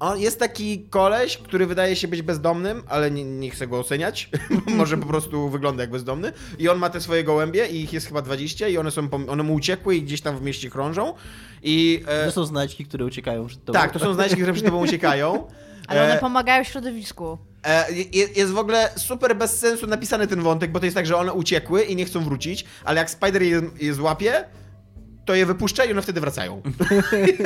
[0.00, 4.30] On jest taki koleś, który wydaje się być bezdomnym, ale nie, nie chcę go oceniać.
[4.76, 6.32] Może po prostu wygląda jak bezdomny.
[6.58, 9.42] I on ma te swoje gołębie i ich jest chyba 20 i one są one
[9.42, 11.14] mu uciekły i gdzieś tam w mieście krążą.
[11.62, 13.78] I e, To są znajdźki, które uciekają przed tobą.
[13.78, 15.46] tak, to są znajdźki, które przed tobą uciekają.
[15.88, 17.38] Ale one E, pomagają środowisku.
[17.66, 21.06] E, je- jest w ogóle super bez sensu napisany ten wątek, bo to jest tak,
[21.06, 24.44] że one uciekły i nie chcą wrócić, ale jak Spider je, je złapie,
[25.24, 26.62] to je wypuszcza i one wtedy wracają.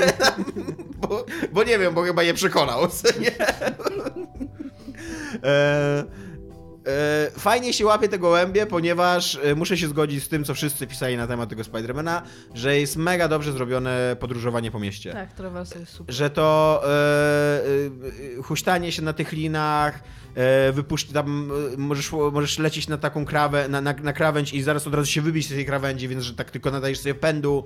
[1.09, 2.81] bo, bo nie wiem, bo chyba je przekonał.
[5.44, 6.05] e,
[7.38, 11.16] fajnie się łapie te gołębie, ponieważ e, muszę się zgodzić z tym, co wszyscy pisali
[11.16, 12.22] na temat tego Spidermana,
[12.55, 16.14] że jest mega dobrze zrobione podróżowanie po mieście Tak, trawersy jest super.
[16.14, 16.88] że to e,
[18.38, 20.01] e, huśtanie się na tych linach,
[20.35, 24.62] e, wypuść, tam e, możesz, możesz lecieć na taką krawę, na, na, na krawędź i
[24.62, 27.64] zaraz od razu się wybić z tej krawędzi, więc że tak tylko nadajesz sobie pędu.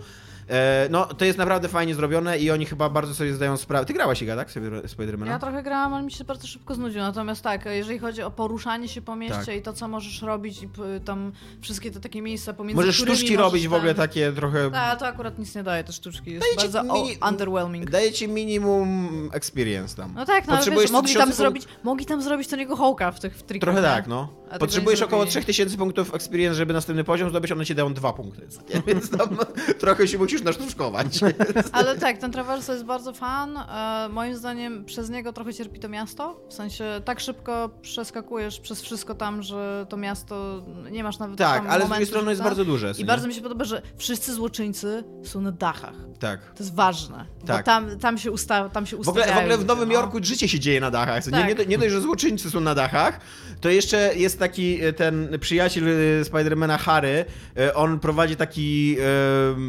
[0.51, 3.87] E, no, to jest naprawdę fajnie zrobione i oni chyba bardzo sobie zdają sprawę.
[3.87, 4.51] Ty grałaś Iga, tak?
[4.51, 5.33] Spider- Spidermana?
[5.33, 7.01] Ja trochę grałam, ale mi się bardzo szybko znudził.
[7.01, 9.57] Natomiast tak, jeżeli chodzi o poruszanie się po mieście Tak.
[9.57, 10.69] i to, co możesz robić i
[11.05, 14.71] tam wszystkie te takie miejsca pomiędzy Możesz sztuczki możesz robić w ogóle takie trochę...
[14.71, 16.31] Tak, to akurat nic nie daje, te sztuczki.
[16.31, 17.91] Jest Daje bardzo mini- underwhelming.
[17.91, 20.13] Daje ci minimum experience tam.
[20.15, 23.21] No tak, no ale Potrzebujesz wiesz, mogli tam, zrobić, mogli tam zrobić Tony'ego Hawka w
[23.21, 24.40] tych w Tricków, Trochę tak, no.
[24.59, 25.43] Potrzebujesz około zrobili.
[25.43, 28.47] 3000 punktów experience, żeby następny poziom zdobyć, one ci dają dwa punkty.
[28.87, 29.29] Więc tam
[29.81, 31.07] trochę się musisz nasztuczkować.
[31.73, 33.57] Ale tak, ten Traverso jest bardzo fan.
[33.57, 36.41] E, moim zdaniem przez niego trochę cierpi to miasto.
[36.49, 41.59] W sensie tak szybko przeskakujesz przez wszystko tam, że to miasto nie masz nawet Tak,
[41.59, 42.49] ale z momentu, drugiej strony jest tak.
[42.51, 42.93] bardzo duże.
[42.97, 43.05] I nie?
[43.05, 45.95] bardzo mi się podoba, że wszyscy złoczyńcy są na dachach.
[46.19, 46.41] Tak.
[46.41, 47.27] To jest ważne.
[47.47, 47.67] Tak.
[47.67, 49.95] Tam, tam się usta tam się W ogóle, w ustawiają ogóle w Nowym no.
[49.95, 51.25] Jorku życie się dzieje na dachach.
[51.25, 51.49] co Nie, Tak.
[51.49, 53.21] nie, do- nie dość, że złoczyńcy są na dachach,
[53.61, 57.25] to jeszcze jest taki e, ten przyjaciel e, Spidermana Harry.
[57.57, 58.97] e, On prowadzi taki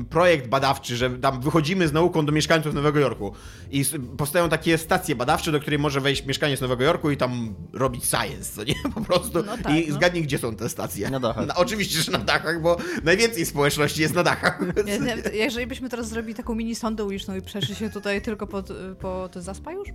[0.09, 3.33] projekt badawczy, że tam wychodzimy z nauką do mieszkańców Nowego Jorku.
[3.71, 3.85] I
[4.17, 8.55] powstają takie stacje badawcze, do której może wejść mieszkaniec Nowego Jorku i tam robić science,
[8.55, 8.73] co nie?
[8.95, 9.43] Po prostu.
[9.43, 9.95] No tak, I no.
[9.95, 11.09] zgadnij, gdzie są te stacje.
[11.09, 11.45] Na dachach.
[11.55, 14.61] oczywiście, że na dachach, bo najwięcej społeczności jest na dachach.
[14.85, 18.47] Nie, nie, jeżeli byśmy teraz zrobili taką mini sondę uliczną i przeszli się tutaj tylko
[18.47, 18.63] po,
[18.99, 19.89] po to jest zaspa już?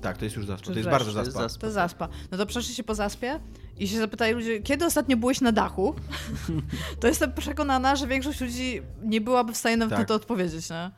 [0.00, 0.66] Tak, to jest już zaspa.
[0.66, 1.04] To jest wreszcie?
[1.12, 1.60] bardzo zaspa.
[1.60, 2.08] To jest zaspa.
[2.30, 3.40] No to przeszli się po zaspie
[3.82, 5.94] i się zapytali ludzie, kiedy ostatnio byłeś na dachu?
[7.00, 10.08] To jestem przekonana, że większość ludzi nie byłaby w stanie nawet na Tak.
[10.08, 10.90] to odpowiedzieć, nie?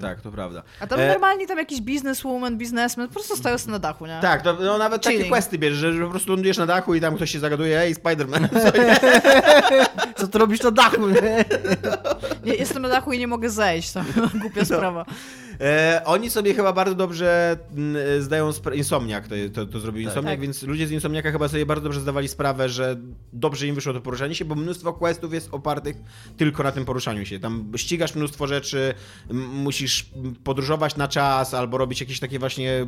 [0.00, 0.62] Tak, to prawda.
[0.80, 4.18] A tam E, normalnie tam jakiś bizneswoman, biznesmen po prostu stoją sobie na dachu, nie?
[4.22, 5.32] Tak, to no, nawet takie Chilling.
[5.32, 7.94] questy bierzesz, że, że po prostu lądujesz na dachu i tam ktoś się zagaduje, ej,
[7.94, 8.48] Spider-Man.
[10.18, 11.44] Co ty robisz na dachu, nie?
[12.44, 14.00] Nie, jestem na dachu i nie mogę zejść, to
[14.40, 15.04] głupia sprawa.
[15.60, 20.32] E, oni sobie chyba bardzo dobrze mm, zdają sprawę, Insomniak to, to, to zrobił Insomniak,
[20.32, 20.40] Tak.
[20.40, 22.96] więc ludzie z Insomniaka chyba sobie bardzo dobrze zdawali sprawę, że
[23.32, 25.96] dobrze im wyszło to poruszanie się, bo mnóstwo questów jest opartych
[26.36, 27.40] tylko na tym poruszaniu się.
[27.40, 28.94] Tam ścigasz mnóstwo rzeczy,
[29.52, 30.10] musisz
[30.44, 32.86] podróżować na czas albo robić jakieś takie właśnie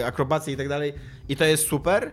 [0.00, 0.92] e, akrobacje i tak dalej
[1.28, 2.12] i to jest super.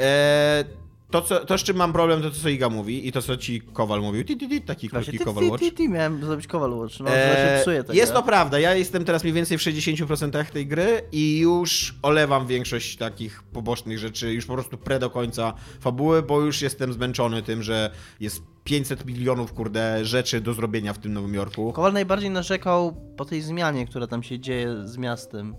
[0.00, 0.64] E,
[1.10, 3.36] to, co, to, z czym mam problem, to to, co Iga mówi i to, co
[3.36, 4.24] ci Kowal mówił.
[4.24, 5.64] Ti, ti, ti, taki krótki Kowal Watch.
[5.64, 9.04] ty, ty, miałem zrobić Kowal Watch, no, Eee, się psuje jest to prawda, ja jestem
[9.04, 14.46] teraz mniej więcej w 60% tej gry i już olewam większość takich pobocznych rzeczy, już
[14.46, 19.52] po prostu pre do końca fabuły, bo już jestem zmęczony tym, że jest 500 milionów,
[19.52, 21.72] kurde, rzeczy do zrobienia w tym Nowym Jorku.
[21.72, 25.54] Kowal najbardziej narzekał po tej zmianie, która tam się dzieje z miastem.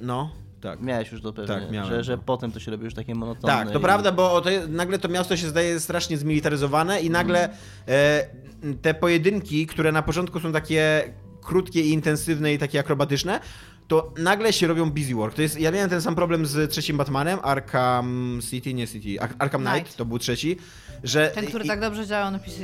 [0.00, 0.30] No,
[0.64, 0.80] tak.
[0.80, 2.22] Miałeś już to pewnie, Tak, miałem, że, że no.
[2.26, 3.52] potem to się robi już takie monotonne.
[3.54, 7.40] Tak, to i- prawda, bo to, nagle to miasto się zdaje strasznie zmilitaryzowane i nagle
[7.42, 7.58] Mhm.
[7.88, 13.40] e, te pojedynki, które na początku są takie krótkie i intensywne i takie akrobatyczne,
[13.88, 15.34] to nagle się robią busy work.
[15.34, 19.34] To jest, ja miałem ten sam problem z trzecim Batmanem, Arkham City, nie City, Ar-
[19.38, 19.96] Arkham Knight, Knight.
[19.96, 20.56] to był trzeci,
[21.02, 21.30] że...
[21.34, 22.62] Ten, który i, tak dobrze działa na PC.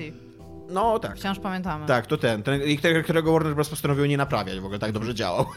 [0.71, 1.17] No tak.
[1.17, 1.87] Wciąż pamiętamy.
[1.87, 3.69] Tak, to ten, ten i którego- Warner Bros.
[3.69, 5.47] postanowił nie naprawiać, w ogóle tak dobrze działał.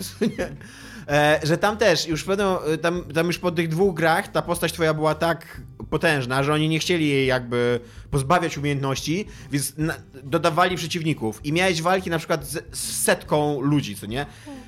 [1.08, 2.48] E, że tam też, już w pewnym,
[2.82, 6.70] tam, tam już po tych dwóch grach ta postać twoja była tak potężna, że oni
[6.70, 7.80] nie chcieli jej jakby
[8.12, 13.96] pozbawiać umiejętności, więc na, dodawali przeciwników i miałeś walki na przykład z, z setką ludzi,
[13.96, 14.26] co nie?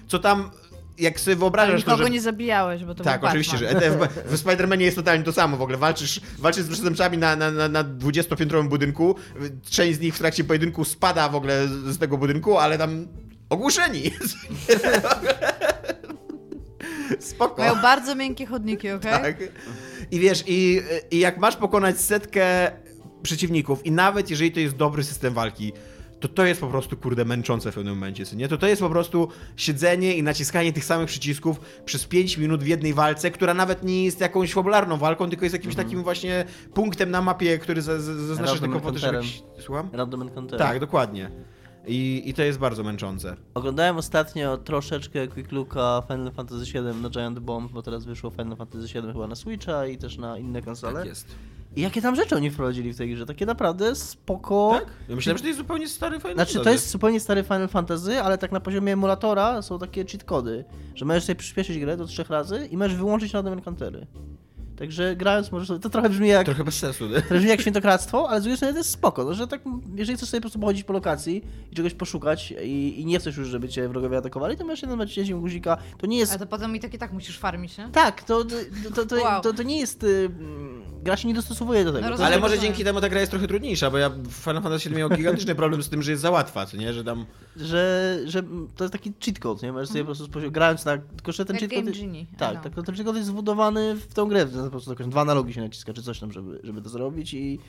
[0.08, 0.52] Co tam,
[0.98, 2.10] jak sobie wyobrażasz to, nikogo że...
[2.10, 3.70] nie zabijałeś, bo to Tak, oczywiście, że.
[3.70, 5.78] ETF, w Spider-Manie jest totalnie to samo w ogóle.
[5.78, 9.16] Walczysz, walczysz z przestępcami na, na, na, na 20-piętrowym budynku.
[9.70, 13.08] Część z nich w trakcie pojedynku spada w ogóle z, tego budynku, ale tam
[13.50, 14.12] ogłuszeni.
[17.20, 17.62] Spoko.
[17.62, 19.12] Mają bardzo miękkie chodniki, okej?
[19.12, 19.38] Tak.
[20.12, 20.82] I wiesz, i,
[21.12, 22.72] i jak masz pokonać setkę
[23.24, 25.74] przeciwników i nawet jeżeli to jest dobry system walki,
[26.28, 28.48] to to jest po prostu, kurde, męczące w pewnym momencie, nie?
[28.48, 32.68] To to jest po prostu siedzenie i naciskanie tych samych przycisków przez 5 minut w
[32.68, 35.88] jednej walce, która nawet nie jest jakąś fabularną walką, tylko jest jakimś Mhm.
[35.88, 39.62] takim właśnie punktem na mapie, który za- za- zaznacza Random tylko po to.
[39.62, 39.90] Słucham?
[39.94, 40.60] Random Encounter.
[40.60, 41.32] Tak, dokładnie.
[41.88, 43.36] I, I to jest bardzo męczące.
[43.54, 48.58] Oglądałem ostatnio troszeczkę Quick Looka Final Fantasy VII na Giant Bomb, bo teraz wyszło Final
[48.58, 51.00] Fantasy VII chyba na Switcha i też na inne konsole.
[51.00, 51.36] Tak jest.
[51.76, 53.26] I jakie tam rzeczy oni wprowadzili w tej grze?
[53.26, 54.72] Takie naprawdę spoko.
[54.80, 54.86] Tak?
[55.10, 56.76] Ja myślałem, że to jest zupełnie stary Final Znaczy, to Fantasy.
[56.76, 61.06] jest zupełnie stary Final Fantasy, ale tak na poziomie emulatora są takie cheat kody, że
[61.06, 64.08] możesz sobie przyspieszyć grę do trzech razy i możesz wyłączyć random encountery.
[64.80, 65.80] Także grając możesz sobie...
[65.80, 66.46] To trochę brzmi jak...
[66.46, 67.22] Trochę bez sensu, nie?
[67.22, 69.62] To brzmi jak świętokradztwo, ale z drugiej strony to jest spoko, no, że tak,
[69.96, 73.38] jeżeli chcesz sobie po prostu pochodzić po lokacji i czegoś poszukać i, i nie chcesz
[73.38, 75.78] już, żeby cię wrogowie atakowali, to możesz się naciśnięciem guzika.
[75.98, 76.32] To nie jest...
[76.32, 77.90] Ale to potem i tak i tak musisz farmić, nie?
[77.90, 78.56] Tak, to, to,
[78.96, 79.42] to, to, Wow.
[79.42, 80.04] to, to nie jest...
[80.04, 82.04] y, mm, Gra się nie dostosowuje do tego.
[82.04, 82.28] No rozumiem.
[82.28, 82.74] Ale może rozumiem.
[82.74, 85.84] dzięki temu ta gra jest trochę trudniejsza, bo ja w Final Fantasy miał gigantyczny problem
[85.84, 86.94] z tym, że jest za łatwa, co nie?
[86.94, 87.26] Że tam...
[87.58, 88.44] że, że
[88.76, 89.74] to jest taki cheat code, nie?
[89.74, 90.98] Możesz sobie po prostu grając na...
[90.98, 91.98] Tylko, że ten Jak cheat code...
[92.00, 92.26] Genie.
[92.38, 95.22] Tak, tak, to ten cheat code jest wbudowany w tą grę, po prostu jakoś dwa
[95.22, 97.60] analogi się naciska, czy coś tam, żeby, żeby to zrobić i...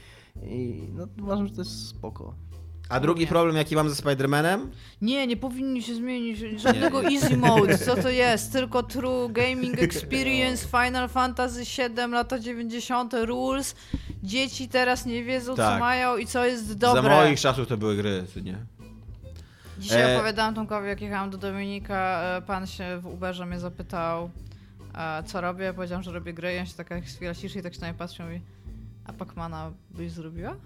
[0.42, 2.34] I no uważam, że to jest spoko.
[2.88, 3.26] A drugi Nie.
[3.26, 4.58] problem, jaki mam ze Spider-Manem,
[5.02, 7.78] Nie, nie powinni się zmienić żadnego easy mode.
[7.78, 8.52] Co to jest?
[8.52, 13.14] Tylko true gaming experience, Final Fantasy VII, lata 90.
[13.24, 13.74] rules.
[14.22, 15.80] Dzieci teraz nie wiedzą, co Tak.
[15.80, 17.02] mają i co jest dobre.
[17.02, 18.56] za moich czasów to były gry, co nie?
[19.78, 24.30] Dzisiaj E- opowiadałam Tomkowi, jak jechałam do Dominika, e, pan się w Uberze mnie zapytał,
[24.96, 25.72] e, co robię.
[25.74, 27.98] Powiedziałam, że robię gry i on się taka chwila ciszy i tak się na mnie
[27.98, 28.40] patrzy i mówi
[29.04, 30.56] A Pacmana byś zrobiła?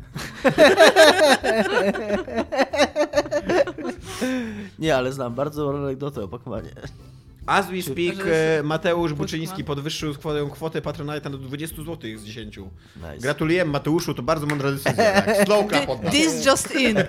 [4.79, 6.71] Nie, ale znam bardzo dobrą anegdotę o Pacmanie.
[7.47, 9.15] As we speak, e, Mateusz?
[9.15, 12.57] Buczyński podwyższył swoją kwotę Patronite'a do 20 zł z 10.
[12.57, 13.19] Nice.
[13.19, 14.93] Gratulujemy Mateuszu, to bardzo mądra decyzja.
[15.23, 15.45] Tak.
[15.45, 16.11] Slow clap.
[16.11, 16.97] This just in.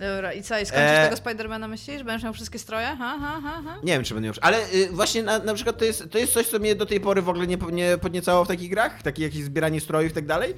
[0.00, 1.04] Dobra, i co, i skończysz E.
[1.04, 2.02] tego Spidermana, myślisz?
[2.02, 2.86] Będziesz miał wszystkie stroje?
[2.86, 3.76] Ha, ha, ha, ha.
[3.82, 4.38] Nie wiem, czy będę już.
[4.40, 7.00] Ale y, właśnie na, na przykład to jest, to jest coś, co mnie do tej
[7.00, 10.26] pory w ogóle nie, nie podniecało w takich grach, takie jakieś zbieranie strojów i tak
[10.26, 10.54] dalej.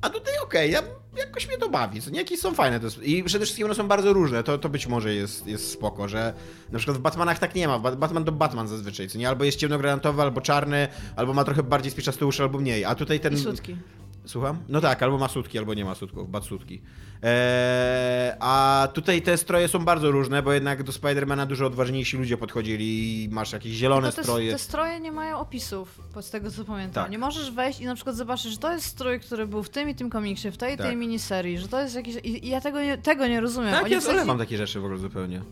[0.00, 0.82] A tutaj okej, ja,
[1.16, 2.02] jakoś mnie to bawi.
[2.02, 2.80] Co nie, jakieś są fajne.
[2.80, 4.42] To jest, I przede wszystkim one są bardzo różne.
[4.42, 6.34] To, to być może jest, jest spoko, że
[6.72, 7.78] na przykład w Batmanach tak nie ma.
[7.78, 9.28] Ba- Batman to Batman zazwyczaj, co nie?
[9.28, 12.84] Albo jest ciemnogranatowy, albo czarny, albo ma trochę bardziej spiczasty uszy, albo mniej.
[12.84, 13.34] A tutaj ten...
[13.34, 13.76] I sutki.
[14.24, 14.58] Słucham?
[14.68, 16.80] No tak, albo ma sutki, albo nie ma sutków, bat sutki.
[17.22, 22.36] Eee, a tutaj te stroje są bardzo różne, bo jednak do Spidermana dużo odważniejsi ludzie
[22.36, 24.52] podchodzili i masz jakieś zielone Tylko te, stroje.
[24.52, 27.04] te stroje nie mają opisów, z tego co pamiętam.
[27.04, 27.12] Tak.
[27.12, 29.88] Nie możesz wejść i na przykład zobaczyć, że to jest strój, który był w tym
[29.88, 30.96] i tym komiksie, w tej i tej Tak.
[30.96, 32.16] miniserii, że to jest jakiś...
[32.24, 33.70] I, ja tego nie, tego nie rozumiem.
[33.74, 35.42] Tak, Oni ja w sensie- zalewam takie rzeczy w ogóle zupełnie.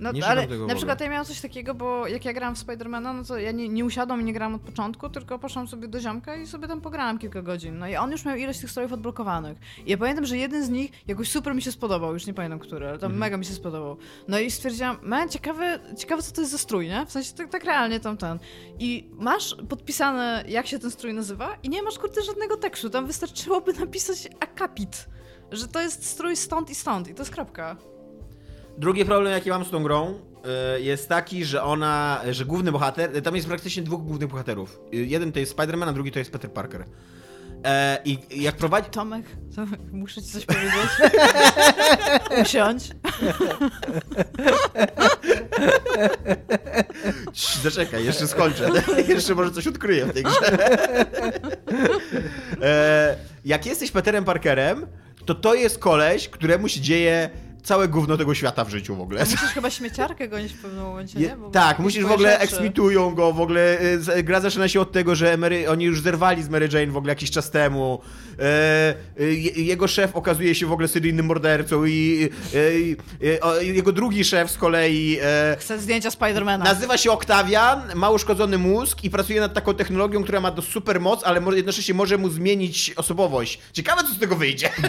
[0.00, 2.58] No, Nie ale tego na przykład ja miałam coś takiego, bo jak ja grałam w
[2.58, 5.88] Spidermana, no to ja nie, nie usiadłam i nie grałam od początku, tylko poszłam sobie
[5.88, 7.78] do ziomka i sobie tam pograłam kilka godzin.
[7.78, 9.58] No i on już miał ilość tych strojów odblokowanych.
[9.86, 12.58] I ja pamiętam, że jeden z nich jakoś super mi się spodobał, już nie pamiętam
[12.58, 13.18] który, ale tam Mhm.
[13.20, 13.96] mega mi się spodobał.
[14.28, 17.06] No i stwierdziłam, man, ciekawe, ciekawe co to jest za strój, nie?
[17.06, 18.38] W sensie tak, tak realnie tam ten.
[18.78, 23.06] I masz podpisane, jak się ten strój nazywa i nie masz kurde żadnego tekstu, tam
[23.06, 25.08] wystarczyłoby napisać akapit.
[25.52, 27.76] Że to jest strój stąd i stąd i to jest kropka.
[28.80, 30.14] Drugi problem, jaki mam z tą grą,
[30.76, 34.80] y, jest taki, że ona, że główny bohater, tam jest praktycznie dwóch głównych bohaterów.
[34.94, 36.84] Y, Jeden to jest Spider-Man, a drugi to jest Peter Parker.
[37.64, 38.90] E, I jak prowadzi...
[38.90, 40.90] Tomek, Tomek, muszę ci coś powiedzieć.
[42.42, 42.90] Usiądź.
[47.62, 48.70] Zaczekaj, jeszcze skończę.
[49.08, 50.58] jeszcze może coś odkryję w tej grze.
[52.62, 54.86] e, jak jesteś Peterem Parkerem,
[55.26, 57.30] to to jest koleś, któremu się dzieje
[57.62, 59.20] całe gówno tego świata w życiu w ogóle.
[59.20, 61.36] Musisz chyba śmieciarkę gonić w pewnym momencie, nie?
[61.36, 62.42] Bo tak, musisz w ogóle, rzeczy.
[62.42, 63.78] eksmitują go, w ogóle
[64.16, 66.96] y, gra zaczyna się od tego, że Mary, oni już zerwali z Mary Jane w
[66.96, 68.00] ogóle jakiś czas temu.
[68.38, 72.96] E, y, je- jego szef okazuje się w ogóle seryjnym mordercą i y,
[73.62, 76.64] jego drugi szef z kolei e, Chcę zdjęcia Spidermana.
[76.64, 81.00] nazywa się Octavian, ma uszkodzony mózg i pracuje nad taką technologią, która ma do super
[81.00, 83.58] moc, ale jednocześnie może mu zmienić osobowość.
[83.72, 84.70] Ciekawe, co z tego wyjdzie.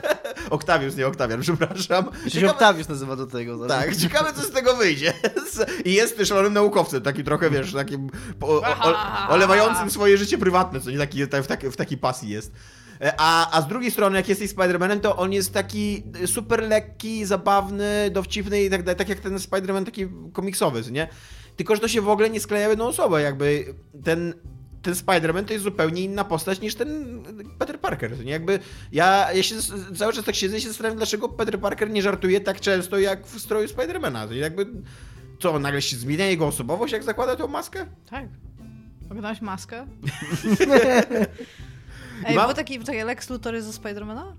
[0.50, 1.06] Octavius, nie
[1.40, 2.04] Octavian, przepraszam.
[2.28, 3.68] Ciekawe- Octavius nazywa do tego.
[3.68, 5.12] tak, ciekawe co z tego wyjdzie.
[5.84, 10.90] I jest szalonym naukowcem, taki trochę, wiesz, takim o, o, olewającym swoje życie prywatne, co
[10.90, 12.52] nie taki, tak, w, taki, w takiej pasji jest.
[13.00, 17.24] E, A, a z drugiej strony, jak jesteś Spider-Manem, to on jest taki super lekki,
[17.26, 21.08] zabawny, dowcipny i tak dalej, tak jak ten Spider-Man taki komiksowy, nie?
[21.56, 23.74] Tylko, że to się w ogóle nie skleja w jedną osobę, jakby
[24.04, 24.34] ten
[24.82, 27.22] ten Spider-Man to jest zupełnie inna postać niż ten
[27.58, 28.16] Peter Parker.
[28.16, 28.32] to Nie?
[28.32, 28.58] Jakby
[28.92, 29.54] ja, ja się
[29.96, 33.26] cały czas tak siedzę i się zastanawiam, dlaczego Peter Parker nie żartuje tak często jak
[33.26, 34.26] w stroju Spidermana.
[34.26, 34.66] To Jakby,
[35.38, 37.86] co, nagle się zmienia jego osobowość, jak zakłada tą maskę?
[38.10, 38.28] Tak.
[39.04, 39.86] Oglądałeś maskę?
[42.26, 44.36] Ej, Mam- był taki, taki Lex Luthor ze Spidermana?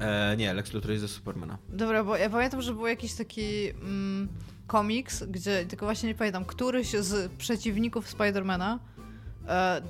[0.00, 1.58] E, nie, Lex Luthor jest ze Supermana.
[1.68, 4.28] Dobra, bo ja pamiętam, że był jakiś taki mm,
[4.66, 8.78] komiks, gdzie, tylko właśnie nie pamiętam, któryś z przeciwników Spidermana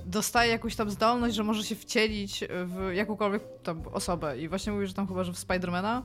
[0.06, 4.38] dostaje jakąś tam zdolność, że może się wcielić w jakąkolwiek tam osobę.
[4.38, 6.02] I właśnie mówi, że tam chyba, że w Spidermana.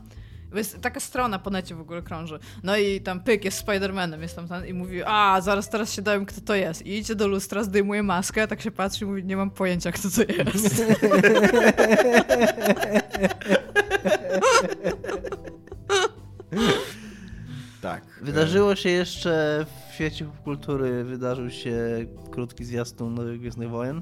[0.52, 2.40] Bo Jest taka strona po necie w ogóle krąży.
[2.64, 6.02] No i tam pyk jest Spidermanem, jest tam ten i mówi, a zaraz teraz się
[6.02, 6.86] dowiem, kto to jest.
[6.86, 10.10] I idzie do lustra, zdejmuje maskę, tak się patrzy i mówi, nie mam pojęcia, kto
[10.10, 10.84] to jest.
[17.82, 18.04] Tak.
[18.22, 21.76] Wydarzyło się jeszcze w świecie popkultury, wydarzył się
[22.32, 24.02] krótki zwiastun Nowych Gwiezdnych Wojen,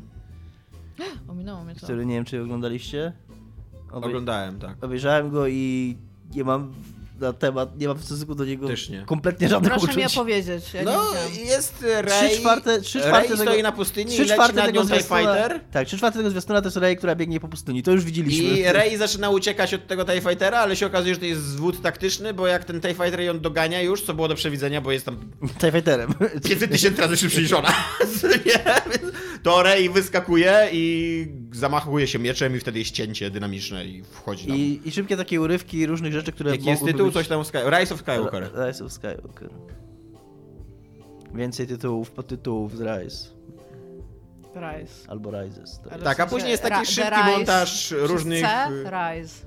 [1.28, 1.82] Ominęło mnie to.
[1.84, 3.14] który nie wiem, czy oglądaliście.
[3.92, 4.84] Obej- oglądałem, tak.
[4.84, 5.98] Obejrzałem go i
[6.36, 6.74] nie mam
[7.22, 9.04] na temat, nie mam w stosunku do niego Też nie.
[9.06, 10.18] kompletnie żadnych Proszę mi uczuć.
[10.18, 11.04] opowiedzieć, ja No,
[11.46, 12.30] jest Ray.
[12.30, 15.60] Trzy czwarte, trzy Ray czwarte stoi tego, na pustyni trzy i leci TIE zwiastuna, Fighter.
[15.72, 17.84] Tak, trzy czwarte tego zwiastuna to jest Rey, która biegnie po pustyni.
[17.84, 18.44] To już widzieliśmy.
[18.60, 21.82] I Rey zaczyna uciekać od tego TIE Fightera, ale się okazuje, że to jest zwód
[21.82, 25.06] taktyczny, bo jak ten TIE Fighter ją dogania już, co było do przewidzenia, bo jest
[25.06, 25.18] tam
[25.62, 26.14] TIE Fighterem.
[26.44, 27.70] 500 tysięcy razy szybciej niż ona.
[28.46, 28.64] Nie?
[28.92, 34.46] Więc To Rey wyskakuje i zamachuje się mieczem i wtedy jest cięcie dynamiczne i wchodzi
[34.48, 34.58] tam.
[34.58, 37.09] I, I szybkie takie urywki różnych rzeczy, które Jaki jest tytuł?
[37.10, 37.14] Być...
[37.14, 37.58] Coś tam Sky...
[37.80, 38.52] Rise of Skywalker.
[38.68, 39.50] Rise of Skywalker.
[41.34, 43.30] Więcej tytułów, podtytułów z Rise.
[44.56, 45.10] Rise.
[45.10, 45.80] Albo Rises.
[45.90, 46.04] Tak.
[46.04, 48.42] Tak, a później jest taki ra- szybki montaż przez różnych...
[48.42, 49.46] C, Rise.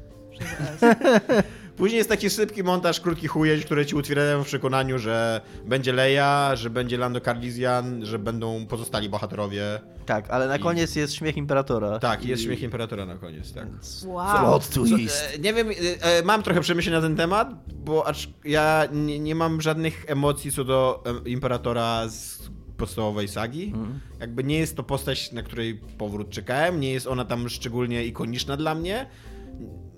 [1.83, 6.57] Później jest taki szybki montaż, krótki chujeć, które ci utwierają w przekonaniu, że będzie Leia,
[6.57, 9.81] że będzie Lando Calrissian, że będą pozostali bohaterowie.
[10.07, 11.99] Tak, ale na I- koniec jest śmiech Imperatora.
[11.99, 13.67] Tak, I- jest śmiech Imperatora na koniec, tak.
[14.05, 14.39] Wow.
[14.39, 15.29] Plot Co, twist.
[15.35, 19.19] e, nie wiem, e, e, mam trochę przemyśleń na ten temat, bo acz ja nie,
[19.19, 22.39] nie mam żadnych emocji co do Imperatora z
[22.77, 23.65] podstawowej sagi.
[23.65, 24.01] Mhm.
[24.21, 28.57] Jakby nie jest to postać, na której powrót czekałem, nie jest ona tam szczególnie ikoniczna
[28.57, 29.07] dla mnie.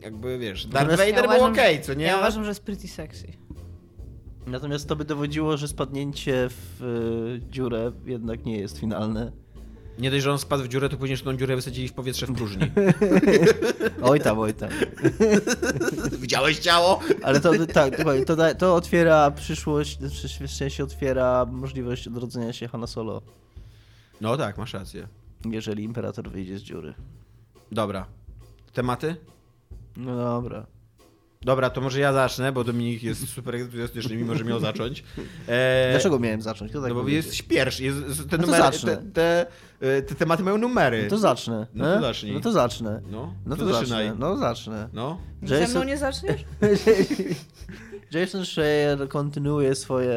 [0.04, 2.04] Jakby wiesz, Darth Natomiast Vader ja był uważam, okej, co nie?
[2.04, 3.26] Ja uważam, że jest pretty sexy.
[4.46, 6.82] Natomiast to by dowodziło, że spadnięcie w
[7.46, 9.32] y, dziurę jednak nie jest finalne.
[9.98, 12.26] Nie dość, że on spadł w dziurę, to później że tą dziurę wysadzili w powietrze
[12.26, 12.70] w próżni.
[14.02, 14.68] Oj tam, oj tam.
[16.22, 17.00] Widziałeś ciało?
[17.22, 17.96] Ale to tak,
[18.26, 19.98] to, da- to otwiera przyszłość,
[20.46, 23.22] w sensie otwiera możliwość odrodzenia się Hanna Solo,
[24.20, 25.08] No tak, masz rację.
[25.50, 26.94] jeżeli Imperator wyjdzie z dziury.
[27.72, 28.06] Dobra.
[28.72, 29.16] Tematy?
[29.96, 30.66] No dobra.
[31.42, 35.04] Dobra, to może ja zacznę, bo Dominik jest super entuzjastyczny, mimo że miał zacząć.
[35.48, 36.72] E, Dlaczego miałem zacząć?
[36.72, 37.26] To tak no bo powiedzieć.
[37.26, 38.96] jest pierwszy, jest, te, No to numery, zacznę.
[38.96, 39.46] te, te,
[39.96, 41.02] e, te tematy mają numery.
[41.02, 41.66] No to zacznę.
[41.74, 42.00] No to e?
[42.00, 42.32] zacznij.
[42.34, 43.00] No to zacznę.
[43.10, 44.14] No, No to to zacznę.
[44.18, 44.88] No zacznę.
[44.92, 45.18] No.
[45.42, 46.44] Ze Jason- mną nie zaczniesz?
[48.12, 50.14] Jason Schreier kontynuuje swoje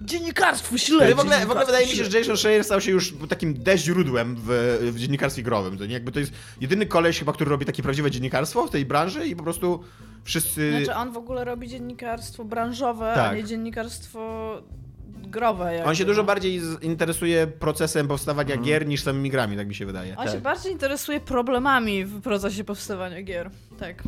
[0.00, 1.04] dziennikarstwo śledcze.
[1.06, 3.54] Ale w ogóle, w ogóle wydaje mi się, że Jason Schreier stał się już takim
[3.62, 5.78] deźródłem w, w dziennikarstwie growym.
[5.78, 5.92] To nie?
[5.92, 9.36] Jakby to jest jedyny koleś chyba, który robi takie prawdziwe dziennikarstwo w tej branży i
[9.36, 9.80] po prostu
[10.24, 10.70] wszyscy...
[10.84, 13.32] Znaczy on w ogóle robi dziennikarstwo branżowe, Tak.
[13.32, 14.62] a nie dziennikarstwo
[15.06, 15.74] growe.
[15.74, 15.88] Jakby.
[15.88, 18.64] On się dużo bardziej z- interesuje procesem powstawania Mhm.
[18.66, 20.16] gier niż samymi grami, tak mi się wydaje.
[20.16, 20.42] On się Tak.
[20.42, 23.50] bardziej interesuje problemami w procesie powstawania gier.
[23.78, 24.02] Tak.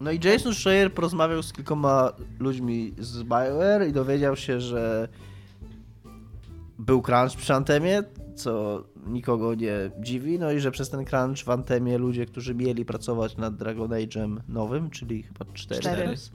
[0.00, 5.08] No i Jason Schreier porozmawiał z kilkoma ludźmi z BioWare i dowiedział się, że
[6.78, 8.02] był crunch przy Antemie,
[8.36, 12.84] co nikogo nie dziwi, no i że przez ten crunch w Antemie ludzie, którzy mieli
[12.84, 16.02] pracować nad Dragon Age'em nowym, czyli chyba 4 Cztery.
[16.02, 16.30] teraz,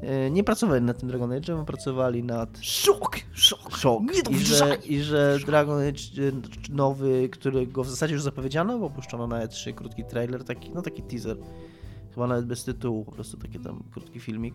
[0.00, 3.16] e, nie pracowali nad tym Dragon Age'em, pracowali nad Szok!
[3.32, 3.76] Szok!
[3.76, 4.02] Szok.
[4.14, 4.78] Nie to I że.
[4.84, 9.74] I że Dragon Age e, nowy, którego w zasadzie już zapowiedziano, bo puszczono na E3
[9.74, 11.36] krótki trailer, taki, no taki teaser,
[12.14, 14.54] chyba nawet bez tytułu, po prostu taki tam krótki filmik,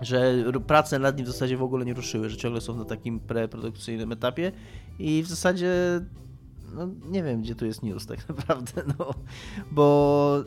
[0.00, 0.34] że
[0.66, 4.12] prace nad nim w zasadzie w ogóle nie ruszyły, że ciągle są na takim preprodukcyjnym
[4.12, 4.52] etapie
[4.98, 5.72] i w zasadzie
[6.74, 9.14] no nie wiem, gdzie tu jest news tak naprawdę, no,
[9.70, 10.44] bo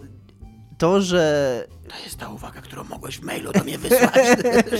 [0.78, 4.14] to, że To jest ta uwaga, którą mogłeś w mailu do mnie wysłać.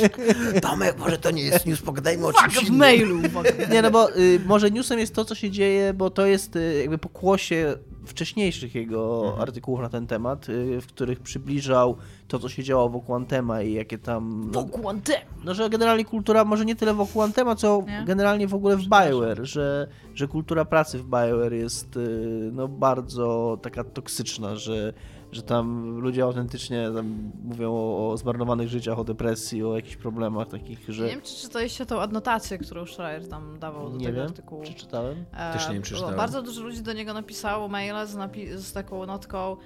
[0.62, 2.76] Tomek, może to nie jest news, pogadajmy o czymś w innym.
[2.76, 3.18] mailu!
[3.18, 3.50] Uwaga.
[3.72, 6.80] Nie, no bo y, może newsem jest to, co się dzieje, bo to jest y,
[6.82, 7.76] jakby pokłosie
[8.06, 9.42] wcześniejszych jego Mhm.
[9.42, 11.96] artykułów na ten temat, y, w których przybliżał
[12.28, 14.50] to, co się działo wokół Antema i jakie tam...
[14.54, 15.16] No, Wokół Antem.
[15.44, 18.04] no, że generalnie kultura może nie tyle wokół Antema, co Nie?
[18.08, 23.58] generalnie w ogóle w BioWare, że, że kultura pracy w BioWare jest y, no, bardzo
[23.62, 24.94] taka toksyczna, że,
[25.36, 30.48] że tam ludzie autentycznie tam mówią o, o zmarnowanych życiach, o depresji, o jakichś problemach
[30.48, 31.04] takich, że...
[31.04, 34.62] Nie wiem, czy czytaliście tą adnotację, którą Schreier tam dawał do Nie tego wiem, artykułu.
[34.62, 35.26] przeczytałem.
[35.34, 36.18] E, Też nie wiem, bo przeczytałem.
[36.18, 39.58] Bardzo dużo ludzi do niego napisało maile z, napi- z taką notką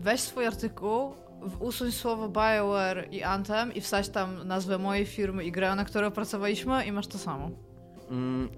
[0.00, 1.12] weź swój artykuł,
[1.60, 6.08] usuń słowo BioWare i Anthem i wsadź tam nazwę mojej firmy i grę, na której
[6.08, 7.50] opracowaliśmy i masz to samo.
[8.10, 8.48] Mm,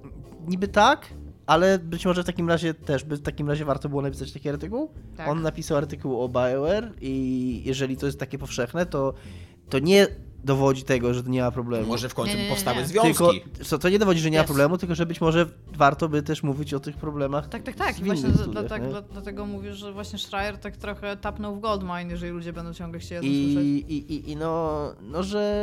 [0.49, 1.07] niby tak,
[1.47, 4.49] ale być może w takim razie też, by w takim razie warto było napisać taki
[4.49, 4.91] artykuł.
[5.17, 5.29] Tak.
[5.29, 9.15] On napisał artykuł o BioWare i jeżeli to jest takie powszechne, to,
[9.69, 10.07] to nie
[10.45, 11.87] dowodzi tego, że nie ma problemu.
[11.87, 12.87] Może w końcu Nie, nie, nie, powstały nie.
[12.87, 13.13] związki.
[13.13, 13.33] tylko,
[13.65, 14.47] co, to nie dowodzi, że nie ma Jest.
[14.47, 17.49] problemu, tylko że być może warto by też mówić o tych problemach.
[17.49, 17.99] Tak, tak, tak.
[17.99, 21.61] I właśnie dla, studiach, tak, dla, dlatego mówię, że właśnie Schreier tak trochę tapnął w
[21.61, 23.55] goldmine, jeżeli ludzie będą ciągle chcieli I,
[23.93, 25.63] i, i, i no, no, że.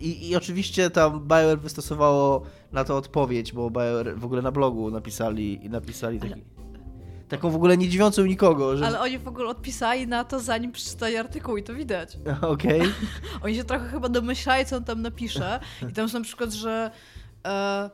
[0.00, 2.42] I, I oczywiście tam BioWare wystosowało
[2.72, 6.42] na to odpowiedź, bo BioWare w ogóle na blogu napisali i napisali taki,
[7.28, 8.86] taką w ogóle nie dziwiącą nikogo, że.
[8.86, 12.18] Ale oni w ogóle odpisali na to, zanim przeczytali artykuł i to widać.
[12.40, 12.82] Okej.
[13.44, 15.60] Oni się trochę chyba domyślali, co on tam napisze.
[15.90, 16.90] I tam są na przykład, że
[17.46, 17.90] e,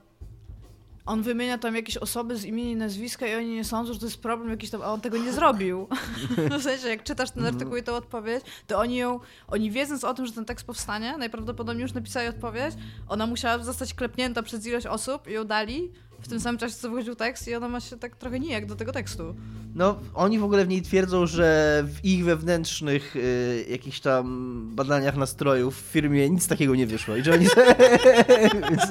[1.07, 4.07] on wymienia tam jakieś osoby z imienia i nazwiska i oni nie sądzą, że to
[4.07, 5.89] jest problem jakiś tam, a on tego nie zrobił.
[6.59, 10.15] w sensie, jak czytasz ten artykuł i tą odpowiedź, to oni ją, oni wiedząc o
[10.15, 12.75] tym, że ten tekst powstanie, najprawdopodobniej już napisali odpowiedź,
[13.09, 15.93] ona musiała zostać klepnięta przez ilość osób i ją dali
[16.25, 18.77] w tym samym czasie, co wychodził tekst i ona ma się tak trochę nijak do
[18.77, 19.35] tego tekstu.
[19.75, 25.17] No, oni w ogóle w niej twierdzą, że w ich wewnętrznych y, jakichś tam badaniach
[25.17, 27.17] nastrojów w firmie nic takiego nie wyszło.
[27.17, 27.47] I że oni.
[28.71, 28.83] więc,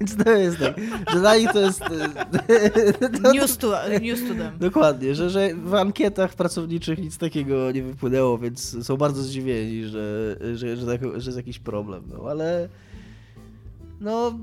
[0.00, 0.74] więc to jest tak.
[1.12, 1.82] Że dla nich to jest.
[1.82, 4.58] y, to, News to, news to them.
[4.58, 10.36] Dokładnie, że, że w ankietach pracowniczych nic takiego nie wypłynęło, więc są bardzo zdziwieni, że,
[10.54, 12.02] że, że, tak, że jest jakiś problem.
[12.08, 12.68] No ale
[14.00, 14.38] no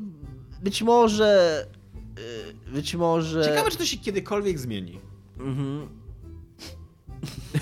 [0.64, 1.66] być może
[2.68, 5.00] y, być może Ciekawe, czy to się kiedykolwiek zmieni.
[5.40, 6.04] Mhm.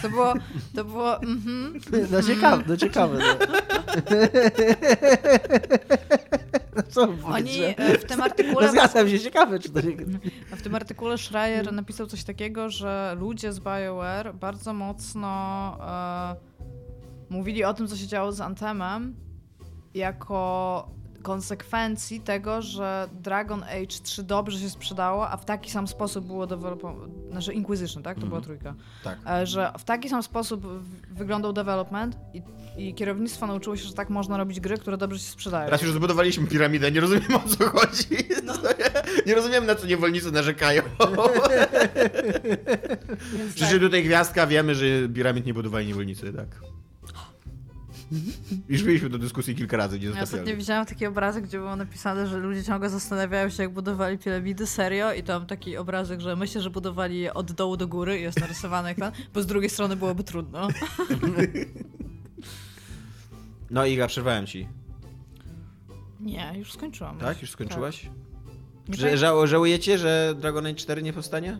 [0.02, 0.34] To było,
[0.76, 1.80] to było, mhm.
[2.12, 3.18] No ciekawe, no ciekawe.
[3.18, 3.26] No.
[6.96, 8.66] No Oni e, w tym artykule...
[8.66, 9.80] No zgadzam się, ciekawe, czy to.
[10.54, 16.36] A W tym artykule Schreier napisał coś takiego, że ludzie z BioWare bardzo mocno e,
[17.30, 19.16] mówili o tym, co się działo z Anthemem,
[19.94, 20.90] jako
[21.22, 26.48] konsekwencji tego, że Dragon Age 3 dobrze się sprzedało, a w taki sam sposób było
[26.48, 28.20] developowane, znaczy Inquisition, tak?
[28.20, 28.74] To była trójka.
[29.04, 29.20] Tak.
[29.30, 30.68] E, Że w taki sam sposób
[31.12, 32.42] wyglądał development i,
[32.78, 35.70] i kierownictwo nauczyło się, że tak można robić gry, które dobrze się sprzedają.
[35.70, 38.06] Raz już zbudowaliśmy piramidę, nie rozumiem o co chodzi.
[38.46, 38.54] No.
[39.28, 40.82] Nie rozumiem na co niewolnicy narzekają.
[43.34, 46.48] Więc Przecież tutaj gwiazdka, wiemy, że piramid nie budowali niewolnicy, tak.
[48.70, 52.28] Już mieliśmy do dyskusji kilka razy, nie Ja ostatnio widziałam taki obrazek, gdzie było napisane,
[52.28, 56.62] że ludzie ciągle zastanawiają się, jak budowali piramidy, serio, i tam taki obrazek, że myślę,
[56.62, 59.96] że budowali je od dołu do góry i jest narysowany ekran, bo z drugiej strony
[59.96, 60.68] byłoby trudno.
[63.72, 64.68] No Iga, przerwałem ci.
[66.20, 67.18] Nie, już skończyłam.
[67.18, 67.42] Tak?
[67.42, 68.10] Już skończyłaś?
[68.88, 69.18] Nie Że, tak?
[69.18, 71.60] ża żałujecie, że Dragon Age 4 nie powstanie?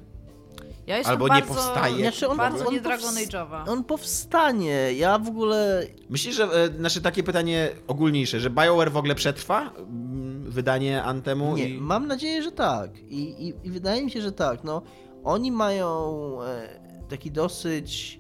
[0.88, 1.98] Ja jestem albo nie bardzo, powstaje.
[1.98, 3.70] Znaczy on- bardzo on nie Dragon Age'owa.
[3.70, 4.94] On powstanie.
[4.94, 9.72] Ja w ogóle Myślisz, że, e, znaczy takie pytanie ogólniejsze, że BioWare w ogóle przetrwa
[9.78, 11.78] mm, wydanie Antemu Nie, i...
[11.82, 13.00] mam nadzieję, że tak.
[13.00, 14.64] I, i, I wydaje mi się, że tak.
[14.64, 14.82] No,
[15.24, 16.70] oni mają e,
[17.10, 18.20] taki dosyć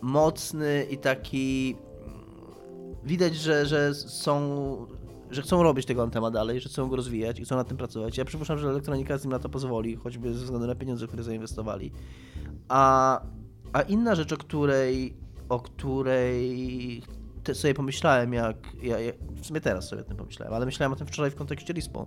[0.00, 1.76] mocny i taki.
[2.06, 2.20] mm,
[3.04, 4.86] Widać, że, że są.
[5.30, 8.18] Że chcą robić tego Antema dalej, że chcą go rozwijać i chcą nad tym pracować.
[8.18, 11.22] Ja przypuszczam, że elektronika z nim na to pozwoli, choćby ze względu na pieniądze, które
[11.22, 11.92] zainwestowali.
[12.68, 13.20] A,
[13.72, 15.14] a inna rzecz, o której,
[15.48, 17.02] o której
[17.52, 19.12] sobie pomyślałem, jak, ja, ja,
[19.42, 22.06] w sumie teraz sobie o tym pomyślałem, ale myślałem o tym wczoraj w kontekście Respawn,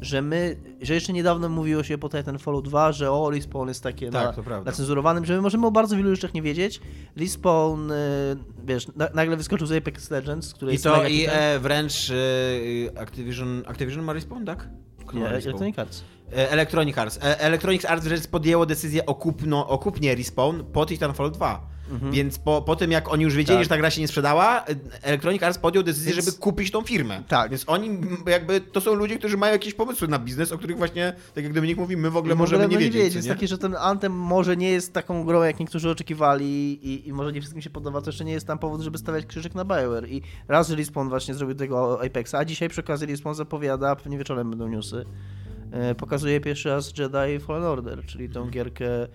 [0.00, 4.10] że my, że jeszcze niedawno mówiło się po Titanfallu 2, że o, Respawn jest takie
[4.10, 6.80] Tak, na, na cenzurowanym, że my możemy o bardzo wielu rzeczach nie wiedzieć.
[7.16, 11.58] Respawn, y, wiesz, na, nagle wyskoczył z Apex Legends, który I jest to i e,
[11.58, 14.68] wręcz e, Activision, Activision ma respawn, tak?
[15.06, 15.28] Kto Nie?
[15.28, 16.04] Electronic Arts.
[16.32, 17.18] E, Electronic Arts.
[17.22, 21.73] E, Electronic Arts wręcz podjęło decyzję o, kupno, o kupnie Respawn po Titanfall 2.
[22.12, 23.64] Więc po, po tym, jak oni już wiedzieli, Tak.
[23.64, 24.64] że ta gra się nie sprzedała,
[25.02, 27.22] Electronic Arts podjął decyzję, Więc- żeby kupić tą firmę.
[27.28, 27.50] Tak.
[27.50, 31.12] Więc oni jakby, to są ludzie, którzy mają jakieś pomysły na biznes, o których właśnie,
[31.34, 33.12] tak jak Dominik mówi, my w ogóle W możemy ogóle, nie no wiedzieć.
[33.12, 33.34] co Jest nie?
[33.34, 36.46] takie, że ten Anthem może nie jest taką grą, jak niektórzy oczekiwali
[36.88, 39.26] i, i może nie wszystkim się podoba, to jeszcze nie jest tam powód, żeby stawiać
[39.26, 40.08] krzyżyk na BioWare.
[40.08, 44.50] I raz Respawn właśnie zrobił tego Apexa, a dzisiaj przy okazji Respawn zapowiada, pewnie wieczorem
[44.50, 45.04] będą newsy,
[45.72, 49.08] e, pokazuje pierwszy raz Jedi Fallen Order, czyli tą gierkę e,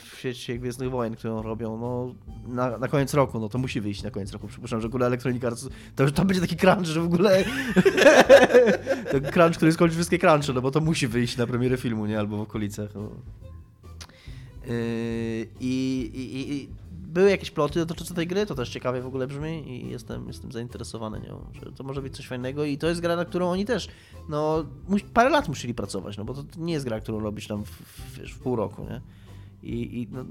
[0.00, 2.14] w świecie Gwiezdnych Wojen, którą robią no,
[2.54, 4.48] na, na koniec roku, no to musi wyjść na koniec roku.
[4.48, 7.44] Przypuszczam, że w ogóle Electronic Arts, to tam będzie taki crunch, że w ogóle
[9.12, 12.18] ten crunch, który skończy wszystkie crunche, no bo to musi wyjść na premierę filmu, nie?
[12.18, 12.90] Albo w okolicach.
[12.94, 13.10] No.
[14.66, 19.26] Yy, I, i, i były jakieś ploty dotyczące tej gry, to też ciekawie w ogóle
[19.26, 23.00] brzmi i jestem, jestem zainteresowany nią, że to może być coś fajnego i to jest
[23.00, 23.88] gra, na którą oni też,
[24.28, 24.64] no,
[25.14, 28.34] parę lat musieli pracować, no bo to nie jest gra, którą robisz tam w, w,
[28.34, 29.00] w pół roku, nie?
[29.62, 30.24] I, i no,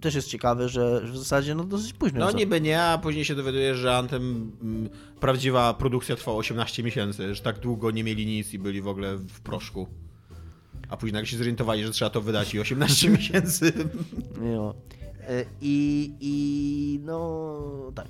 [0.00, 2.20] też jest ciekawe, że, w zasadzie no dosyć późno.
[2.20, 4.88] No niby nie, a później się dowiadujesz, że Anthem, mm,
[5.20, 9.16] prawdziwa produkcja trwała 18 miesięcy, że tak długo nie mieli nic i byli w ogóle
[9.16, 9.86] w proszku.
[10.88, 13.72] A później jak się zorientowali, że trzeba to wydać i 18 miesięcy.
[14.54, 14.74] Jo.
[15.28, 18.08] E, I, I no tak.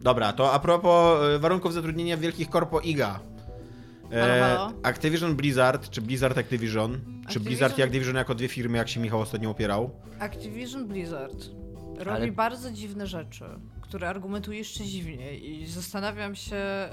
[0.00, 3.20] Dobra, to a propos e, warunków zatrudnienia wielkich korpo IGA.
[4.10, 4.72] Halo, halo?
[4.82, 9.00] Activision Blizzard, czy Blizzard Activision, czy Activision- Blizzard i Activision jako dwie firmy, jak się
[9.00, 9.90] Michał ostatnio opierał.
[10.18, 11.44] Activision Blizzard
[11.98, 13.44] robi Ale- bardzo dziwne rzeczy,
[13.80, 16.88] które argumentuje jeszcze dziwniej i zastanawiam się...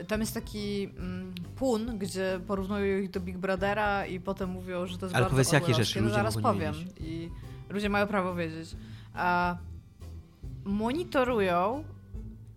[0.00, 4.86] y, tam jest taki mm, pun, gdzie porównują ich do Big Brothera i potem mówią,
[4.86, 6.74] że to jest Ale bardzo powiedz, jakie rzeczy no, ludzie zaraz powiem.
[7.00, 7.28] I
[7.70, 8.76] ludzie mają prawo wiedzieć.
[9.14, 9.56] A
[10.64, 11.84] monitorują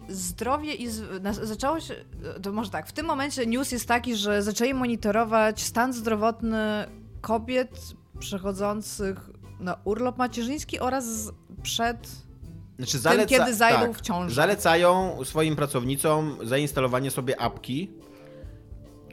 [0.09, 0.87] zdrowie i...
[0.89, 1.23] Z...
[1.23, 1.95] na- Zaczęło się...
[2.43, 6.57] To może tak, w tym momencie news jest taki, że zaczęli monitorować stan zdrowotny
[7.21, 7.79] kobiet
[8.19, 9.29] przechodzących
[9.59, 11.31] na urlop macierzyński oraz
[11.63, 12.07] przed
[12.77, 14.35] Znaczy tym, kiedy zajdą tak, w ciąży.
[14.35, 17.91] Zalecają swoim pracownicom zainstalowanie sobie apki,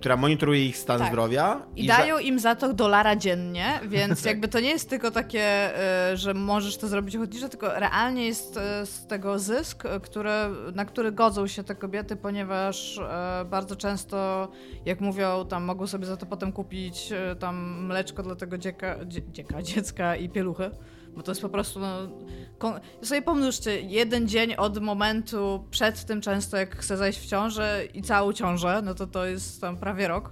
[0.00, 1.08] która monitoruje ich stan Tak.
[1.08, 1.62] zdrowia.
[1.76, 5.70] I za- dają im za to dolara dziennie, więc jakby to nie jest tylko takie,
[6.12, 10.50] y, że możesz to zrobić ochotniczo, tylko realnie jest y, z tego zysk, y, które,
[10.74, 13.00] na który godzą się te kobiety, ponieważ
[13.50, 14.48] bardzo często,
[14.86, 19.20] jak mówią, tam mogą sobie za to potem kupić tam mleczko dla tego dzieka, dzie,
[19.32, 20.70] dzieka dziecka i pieluchy.
[21.16, 21.96] Bo to jest po prostu, no,
[22.58, 27.82] kon- sobie pomnóżcie, jeden dzień od momentu przed tym często, jak chce zajść w ciążę
[27.94, 30.30] i całą ciążę, no to to jest tam prawie rok.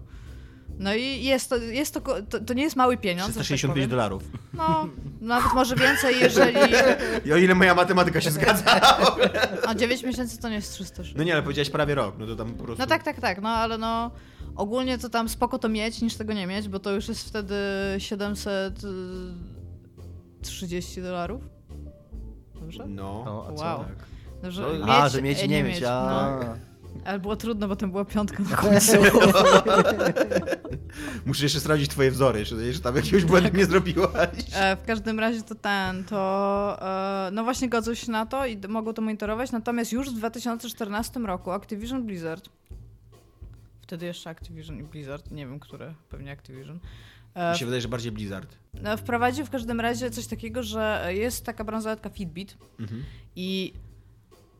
[0.78, 3.28] No i jest to, jest to, to, to nie jest mały pieniądz.
[3.28, 3.90] że tak 365 powiem.
[3.90, 4.22] dolarów.
[4.54, 4.88] No,
[5.20, 6.56] nawet może więcej, jeżeli...
[7.24, 8.80] I o ile moja matematyka się zgadza.
[9.66, 12.36] A 9 miesięcy to nie jest 300 No nie, ale powiedziałeś prawie rok, no to
[12.36, 12.82] tam po prostu...
[12.82, 14.10] No tak, tak, tak, no ale no
[14.56, 17.54] ogólnie to tam spoko to mieć niż tego nie mieć, bo to już jest wtedy
[20.42, 21.42] 730 dolarów.
[22.54, 22.86] Dobrze?
[22.86, 23.22] No.
[23.24, 23.64] No, a co?
[23.64, 23.84] Wow.
[23.84, 24.04] Tak.
[24.42, 26.38] No, że No, mieć, A, że mieć e, i nie mieć, a...
[26.40, 26.68] No.
[27.04, 28.92] Ale było trudno, bo tam była piątka na końcu.
[31.26, 34.28] Muszę jeszcze sprawdzić twoje wzory, jeszcze, tam jakiegoś błędu nie zrobiłaś.
[34.54, 36.78] E, w każdym razie to ten, to
[37.26, 41.20] e, no właśnie godzą się na to i mogą to monitorować, natomiast już w 2014
[41.20, 42.48] roku Activision Blizzard,
[43.82, 46.80] wtedy jeszcze Activision i Blizzard, nie wiem które, pewnie Activision, e,
[47.52, 48.56] Mi się wydaje, że bardziej Blizzard.
[48.82, 53.04] No, wprowadził w każdym razie coś takiego, że jest taka bransoletka Fitbit Mhm.
[53.36, 53.72] i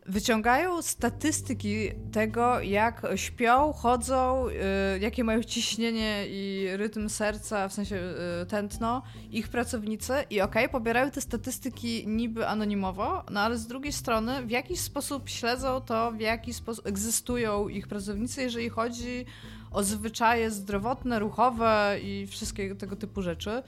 [0.07, 7.97] wyciągają statystyki tego, jak śpią, chodzą, y, jakie mają ciśnienie i rytm serca, w sensie
[8.43, 13.93] y, tętno, ich pracownicy i okej, pobierają te statystyki niby anonimowo, no ale z drugiej
[13.93, 19.25] strony w jakiś sposób śledzą to, w jaki sposób egzystują ich pracownicy, jeżeli chodzi
[19.71, 23.62] o zwyczaje zdrowotne, ruchowe i wszystkie tego typu rzeczy.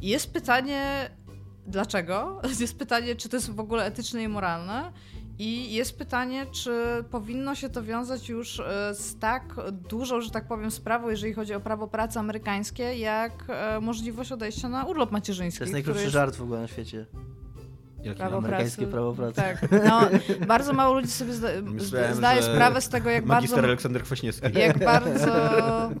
[0.00, 1.10] I jest pytanie,
[1.66, 2.40] dlaczego?
[2.60, 4.92] Jest pytanie, czy to jest w ogóle etyczne i moralne.
[5.38, 9.54] I jest pytanie, czy powinno się to wiązać już e, z tak
[9.88, 14.68] dużą, że tak powiem, sprawą, jeżeli chodzi o prawo pracy amerykańskie, jak e, możliwość odejścia
[14.68, 15.58] na urlop macierzyński.
[15.58, 17.06] To jest najkrótszy żart w ogóle na świecie.
[18.02, 18.92] Jakie Prawo Amerykańskie pracy.
[18.92, 19.34] prawo pracy.
[19.36, 20.00] Tak, no,
[20.46, 24.46] bardzo mało ludzi sobie zda, Myślałem, zdaje sprawę z tego, jak bardzo Aleksander Kwaśniewski.
[24.58, 25.32] jak bardzo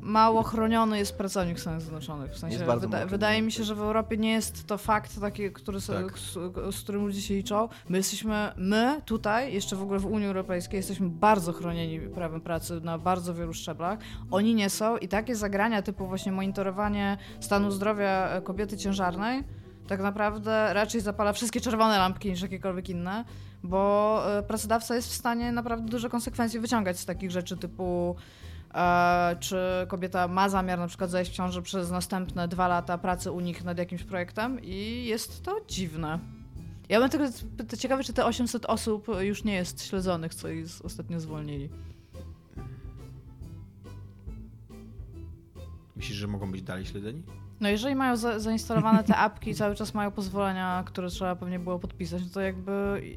[0.00, 2.32] mało chroniony jest pracownik w Stanach Zjednoczonych.
[2.32, 3.46] W sensie Jest bardzo wyda- mało wydaje chroniony.
[3.46, 6.18] mi się, że w Europie nie jest to fakt taki, który so, Tak.
[6.18, 6.32] z,
[6.76, 7.68] z którym ludzie się liczą.
[7.88, 12.80] My jesteśmy, my tutaj, jeszcze w ogóle w Unii Europejskiej, jesteśmy bardzo chronieni prawem pracy
[12.80, 13.98] na bardzo wielu szczeblach.
[14.30, 19.44] Oni nie są i takie zagrania typu właśnie monitorowanie stanu zdrowia kobiety ciężarnej
[19.92, 23.24] tak naprawdę raczej zapala wszystkie czerwone lampki niż jakiekolwiek inne,
[23.62, 28.16] bo e, pracodawca jest w stanie naprawdę duże konsekwencje wyciągać z takich rzeczy typu
[28.74, 29.56] e, czy
[29.88, 33.64] kobieta ma zamiar na przykład zajść w ciąży przez następne dwa lata pracy u nich
[33.64, 36.18] nad jakimś projektem i jest to dziwne.
[36.88, 37.26] Ja bym tylko
[37.68, 41.68] to ciekawe, czy te 800 osób już nie jest śledzonych, co ich ostatnio zwolnili.
[45.96, 47.22] Myślisz, że mogą być dalej śledzeni?
[47.62, 51.58] No jeżeli mają za, zainstalowane te apki i cały czas mają pozwolenia, które trzeba pewnie
[51.58, 52.72] było podpisać, no to jakby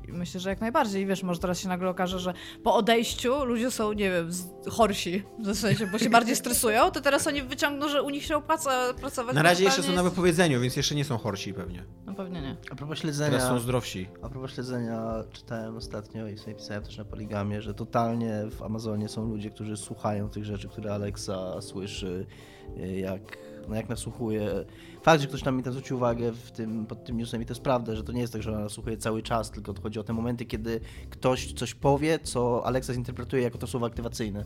[0.08, 1.04] myślę, że jak najbardziej.
[1.04, 2.34] I wiesz, może teraz się nagle okaże, że
[2.64, 4.30] po odejściu ludzie są, nie wiem,
[4.70, 8.38] chorsi, w sensie, bo się bardziej stresują, to teraz oni wyciągną, że u nich się
[8.38, 9.36] opłaca pracować.
[9.36, 11.86] Na razie jeszcze są na wypowiedzeniu, więc jeszcze nie są chorsi pewnie.
[12.06, 12.58] No pewnie nie.
[12.72, 14.10] A propos Teraz śledzenia, są zdrowsi.
[14.22, 19.10] a propos śledzenia czytałem ostatnio i sobie pisałem też na Poligamie, że totalnie w Amazonie
[19.10, 22.26] są ludzie, którzy słuchają tych rzeczy, które Alexa słyszy,
[22.78, 23.38] y, jak,
[23.70, 24.66] no jak nasłuchuje.
[25.02, 27.52] Fakt, że ktoś tam mi to zwrócił uwagę w tym, pod tym newsem i to
[27.52, 30.00] jest prawda, że to nie jest tak, że ona nasłuchuje cały czas, tylko to chodzi
[30.00, 34.46] o te momenty, kiedy ktoś coś powie, co Alexa zinterpretuje jako to słowo aktywacyjne.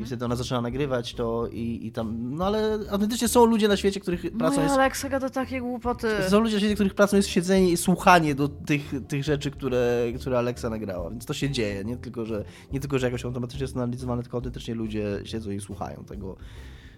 [0.00, 3.76] I wtedy ona zaczyna nagrywać to i, i tam, no ale autentycznie są ludzie na
[3.76, 6.08] świecie, których pracą Moja jest Alexa gada takie głupoty.
[6.28, 10.06] są ludzie na świecie, których pracą jest siedzenie i słuchanie do tych, tych rzeczy, które,
[10.20, 13.62] które Alexa nagrała, więc to się dzieje, nie tylko, że, nie tylko, że jakoś automatycznie
[13.62, 16.36] jest analizowane, tylko autentycznie ludzie siedzą i słuchają tego.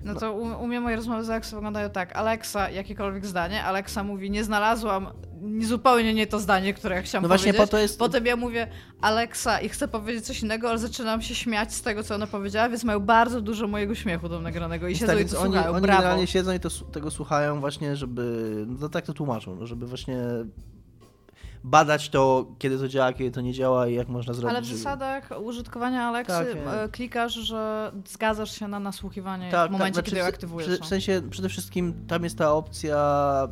[0.04, 2.16] No to u, u mnie moje rozmowy z Alexą wyglądają tak.
[2.16, 3.64] Alexa, jakiekolwiek zdanie.
[3.64, 5.08] Alexa mówi, nie znalazłam
[5.40, 7.70] nie- zupełnie nie to zdanie, które ja chciałam No właśnie powiedzieć.
[7.70, 7.98] po to jest...
[7.98, 8.66] Potem ja mówię
[9.00, 12.68] Alexa i chcę powiedzieć coś innego, ale zaczynam się śmiać z tego, co ona powiedziała,
[12.68, 15.72] więc mają bardzo dużo mojego śmiechu tam nagranego i siedzą tak, i to oni, słuchają.
[15.74, 15.98] oni Brawo.
[16.00, 20.16] generalnie siedzą i to, tego słuchają właśnie, żeby, no tak to tłumaczą, no, żeby właśnie
[21.64, 24.50] badać to, kiedy to działa, kiedy to nie działa i jak można zrobić.
[24.50, 29.72] Ale w zasadach użytkowania Alexy Tak, e, klikasz, że zgadzasz się na nasłuchiwanie Tak, w
[29.72, 30.80] momencie, tak, kiedy ją znaczy, aktywujesz.
[30.80, 33.48] W, sensie przede wszystkim tam jest ta opcja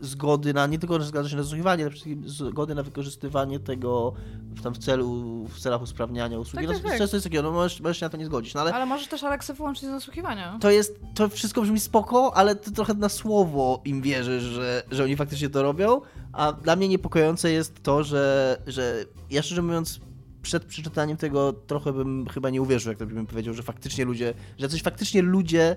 [0.00, 3.60] zgody na, nie tylko, że zgadza się na zasłuchiwanie, ale przede wszystkim zgody na wykorzystywanie
[3.60, 4.12] tego
[4.54, 6.66] w, tam w celu, w celach usprawniania usługi.
[6.66, 6.98] Tak, no, tak, tak.
[6.98, 9.06] Często jest takiego, no możesz, możesz się na to nie zgodzić, no ale Ale możesz
[9.06, 10.58] też Alexę wyłączyć z nasłuchiwania.
[10.60, 15.04] to jest, to wszystko brzmi spoko, ale ty trochę na słowo im wierzysz, że, że
[15.04, 16.00] oni faktycznie to robią,
[16.32, 20.00] a dla mnie niepokojące jest to, że, że ja szczerze mówiąc
[20.42, 24.34] przed przeczytaniem tego trochę bym chyba nie uwierzył, jak to bym powiedział, że faktycznie ludzie,
[24.58, 25.76] że coś faktycznie ludzie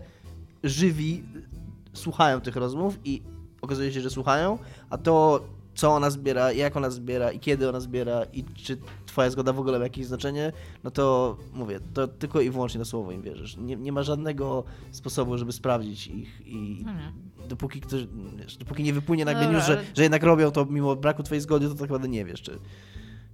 [0.63, 1.23] żywi
[1.93, 3.21] słuchają tych rozmów i
[3.61, 4.57] okazuje się, że słuchają,
[4.89, 5.43] a to
[5.75, 9.59] co ona zbiera, jak ona zbiera i kiedy ona zbiera i czy twoja zgoda w
[9.59, 10.51] ogóle ma jakieś znaczenie,
[10.83, 13.57] no to mówię, to tylko i wyłącznie na słowo im wierzysz.
[13.57, 17.47] Nie, nie ma żadnego sposobu, żeby sprawdzić ich i nie.
[17.47, 18.07] dopóki ktoś,
[18.37, 21.41] wiesz, dopóki nie wypłynie nagle Dobra, news, że, że jednak robią to mimo braku twojej
[21.41, 22.59] zgody, to tak naprawdę nie wiesz, czy,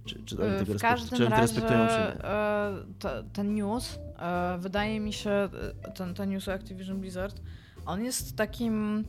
[0.04, 2.24] Czy, czy oni tego każdym czy oni razie respektują, czy nie?
[2.24, 5.48] e, ten news, e, wydaje mi się, e,
[5.94, 7.40] ten, ten news o Activision Blizzard,
[7.86, 9.04] on jest takim,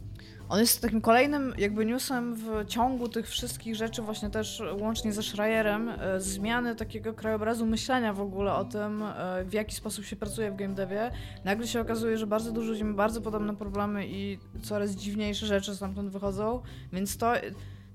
[0.53, 5.23] on jest takim kolejnym jakby newsem w ciągu tych wszystkich rzeczy, właśnie też łącznie ze
[5.23, 10.15] Schreierem, e, zmiany takiego krajobrazu myślenia w ogóle o tym, e, w jaki sposób się
[10.15, 11.11] pracuje w game devie.
[11.45, 15.75] Nagle się okazuje, że bardzo dużo ludzi ma bardzo podobne problemy i coraz dziwniejsze rzeczy
[15.75, 16.61] stamtąd wychodzą,
[16.93, 17.33] więc to,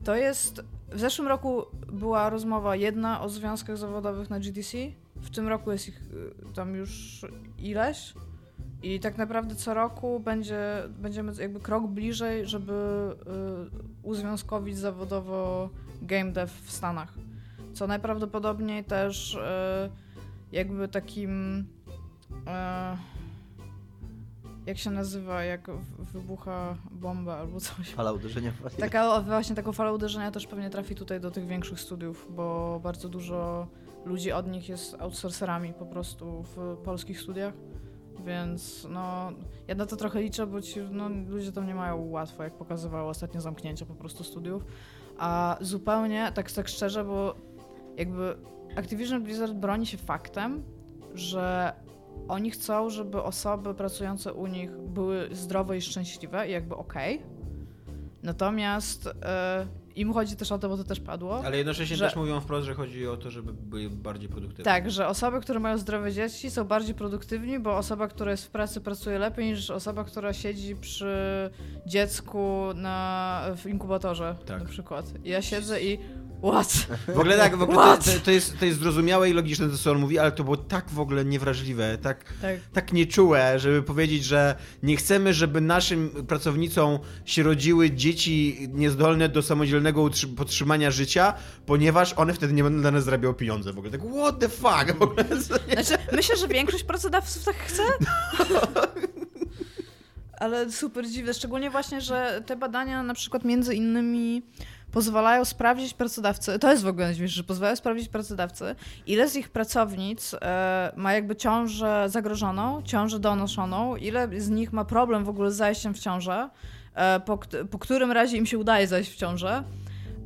[0.05, 0.65] to jest...
[0.93, 4.79] W zeszłym roku była rozmowa jedna o związkach zawodowych na GDC.
[5.17, 6.01] W tym roku jest ich
[6.51, 7.21] y, tam już
[7.59, 8.15] ileś.
[8.83, 15.71] I tak naprawdę co roku będzie, będziemy jakby krok bliżej, żeby y, uzwiązkowić zawodowo
[16.03, 17.15] game dev w Stanach.
[17.73, 19.39] Co najprawdopodobniej też y,
[20.53, 21.61] jakby takim.
[22.31, 23.19] y,
[24.67, 27.91] jak się nazywa, jak wybucha bomba albo coś.
[27.91, 31.81] Fala uderzenia w Taka, właśnie taką falę uderzenia też pewnie trafi tutaj do tych większych
[31.81, 33.67] studiów, bo bardzo dużo
[34.05, 37.55] ludzi od nich jest outsourcerami po prostu w polskich studiach.
[38.27, 39.33] Więc no,
[39.69, 43.11] ja na to trochę liczę, bo ci no, ludzie tam nie mają łatwo, jak pokazywało
[43.11, 44.65] ostatnie zamknięcie po prostu studiów.
[45.19, 47.35] A zupełnie, tak, tak szczerze, bo
[47.97, 48.37] jakby
[48.77, 50.63] Activision Blizzard broni się faktem,
[51.15, 51.73] że
[52.29, 57.23] oni chcą, żeby osoby pracujące u nich były zdrowe i szczęśliwe i jakby okej.
[58.23, 59.67] Natomiast e,
[60.01, 61.45] im chodzi też o to, bo to też padło.
[61.45, 64.65] Ale jednocześnie Że- też mówią wprost, że chodzi o to, żeby byli bardziej produktywni.
[64.65, 68.51] Tak, że osoby, które mają zdrowe dzieci są bardziej produktywni, bo osoba, która jest w
[68.51, 71.17] pracy pracuje lepiej niż osoba, która siedzi przy
[71.87, 74.63] dziecku na, w inkubatorze Tak.
[74.63, 75.13] na przykład.
[75.25, 75.99] Ja siedzę i
[76.43, 76.87] what?
[77.15, 79.79] W ogóle tak, w ogóle to, to, to, jest, to jest zrozumiałe i logiczne to,
[79.79, 82.57] co on mówi, ale to było tak w ogóle niewrażliwe, tak, Tak.
[82.73, 89.43] tak nieczułe, żeby powiedzieć, że nie chcemy, żeby naszym pracownicom się rodziły dzieci niezdolne do
[89.43, 91.35] samodzielnego podtrzymania życia,
[91.67, 93.73] ponieważ one wtedy nie będą dla nas zarabiały pieniądze.
[93.73, 94.99] W ogóle tak, what the fuck?
[94.99, 95.25] W ogóle,
[95.73, 97.83] Znaczy, myślę, że większość pracodawców tak chce.
[100.41, 104.43] Ale super dziwne, szczególnie właśnie, że te badania na przykład między innymi
[104.99, 108.75] pozwalają sprawdzić pracodawcy, to jest w ogóle najśmieszniejsze, że pozwalają sprawdzić pracodawcy,
[109.07, 114.85] ile z ich pracownic e, ma jakby ciążę zagrożoną, ciążę donoszoną, ile z nich ma
[114.85, 116.51] problem w ogóle z zajściem w ciążę,
[116.95, 117.39] e, po,
[117.71, 119.65] po którym razie im się udaje zajść w ciążę.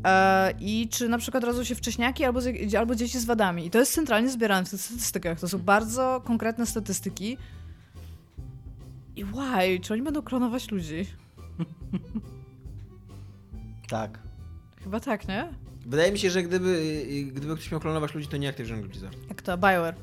[0.05, 2.41] E, I czy na przykład rodzą się wcześniaki albo,
[2.79, 3.67] albo dzieci z wadami.
[3.67, 5.41] I to jest centralnie zbierane w tych statystykach.
[5.41, 7.37] To są bardzo konkretne statystyki.
[9.17, 9.81] I why?
[9.83, 11.07] Czy oni będą klonować ludzi?
[13.89, 14.32] Tak.
[14.85, 15.49] Chyba tak, nie?
[15.87, 17.03] Wydaje mi się, że gdyby,
[17.33, 19.17] gdyby ktoś miał klonować ludzi, to nie Activision Blizzard.
[19.29, 19.59] Jak to?
[19.59, 19.95] BioWare.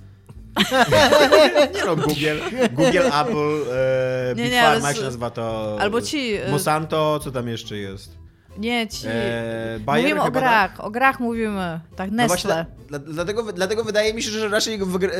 [1.75, 2.39] Nie no, Google,
[2.71, 5.77] Google Apple, e, Nie, Big nie, Pharma, jak się nazywa to...
[5.79, 6.33] Albo ci...
[6.33, 8.18] e, Monsanto, co tam jeszcze jest?
[8.59, 9.07] Nie, ci...
[9.07, 10.85] E, Bayer mówimy o chyba, grach, tak?
[10.85, 11.79] o grach mówimy.
[11.95, 12.27] Tak, No Nestle.
[12.27, 15.11] właśnie, dla, dla, dlatego, dlatego wydaje mi się, że raczej w, gr-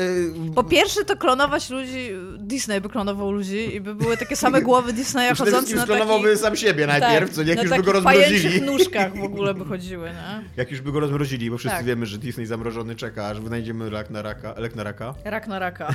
[0.50, 4.62] e, Po pierwsze to klonować ludzi, Disney by klonował ludzi i by były takie same
[4.70, 6.40] głowy Disneya chodzące na sklonowałby takich...
[6.42, 8.62] sam siebie najpierw, tak, co nie, jak na już by go rozmrozili.
[8.62, 10.44] nóżkach w ogóle by chodziły, nie?
[10.60, 11.86] Jak już by go rozmrozili, bo wszyscy Tak.
[11.86, 14.54] wiemy, że Disney zamrożony czeka, aż wynajdziemy lek na raka.
[14.56, 15.14] Lek na raka.
[15.24, 15.94] Rak na raka.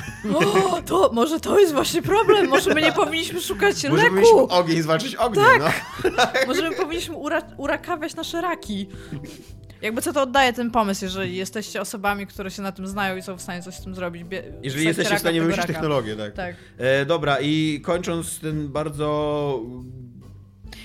[0.72, 4.08] O, to, może to jest właśnie problem, może my nie powinniśmy szukać Może leku.
[4.14, 5.82] powinniśmy ogień zwalczyć ogniem, Tak.
[6.04, 6.10] no.
[6.46, 8.86] Może my powinniśmy ura urakawiać nasze raki.
[9.82, 13.22] Jakby co to oddaje ten pomysł, jeżeli jesteście osobami, które się na tym znają i
[13.22, 14.24] są w stanie coś z tym zrobić.
[14.24, 16.34] Bie- Jeżeli jesteście w stanie wymyślić technologię, tak.
[16.34, 16.54] Tak.
[16.78, 19.60] E, dobra, i kończąc ten bardzo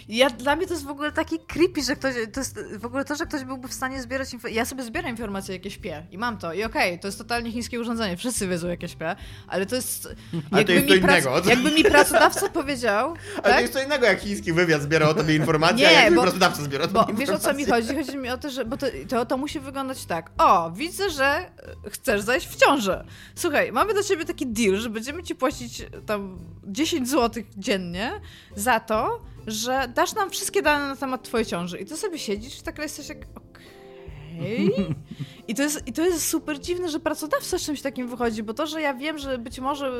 [0.09, 3.05] Ja, dla mnie to jest w ogóle taki creepy, że ktoś, to jest w ogóle
[3.05, 4.57] to, że ktoś byłby w stanie zbierać informacje.
[4.57, 6.53] Ja sobie zbieram informacje, jakie śpię i mam to.
[6.53, 9.15] I okej, to jest totalnie chińskie urządzenie, wszyscy wiedzą, jakie śpię,
[9.47, 10.15] ale to jest...
[10.51, 11.41] Ale to jest co innego.
[11.49, 13.53] jakby mi pracodawca powiedział, Ale tak?
[13.53, 16.21] to jest co innego, jak chiński wywiad zbiera o tobie informacje, Nie, a jak bo-
[16.21, 17.95] pracodawca zbiera o Bo tobie wiesz o co mi chodzi?
[17.95, 20.31] Chodzi mi o to, że bo to, to, to musi wyglądać tak.
[20.37, 23.05] O, widzę, że e, chcesz zajść w ciążę.
[23.35, 28.11] Słuchaj, mamy do ciebie taki deal, że będziemy ci płacić tam 10 zł dziennie
[28.55, 31.77] za to, że dasz nam wszystkie dane na temat twojej ciąży.
[31.77, 34.71] I ty sobie siedzisz i tak jesteś jak okej.
[35.47, 38.53] I to, jest, I to jest super dziwne, że pracodawca z czymś takim wychodzi, bo
[38.53, 39.91] to, że ja wiem, że być może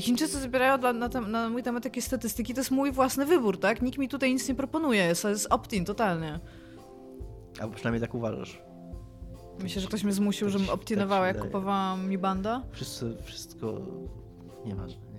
[0.00, 3.60] Chińczycy zbierają dla, na, tem, na mój temat takie statystyki, to jest mój własny wybór,
[3.60, 3.82] tak?
[3.82, 6.40] Nikt mi tutaj nic nie proponuje, to jest opt-in totalnie.
[7.60, 8.62] Albo przynajmniej tak uważasz.
[9.62, 12.62] Myślę, że ktoś mnie zmusił, Tak żebym optinowała, tak się jak kupowałam Mi Banda.
[12.72, 13.80] Wszyscy, wszystko...
[14.64, 15.11] Nieważne.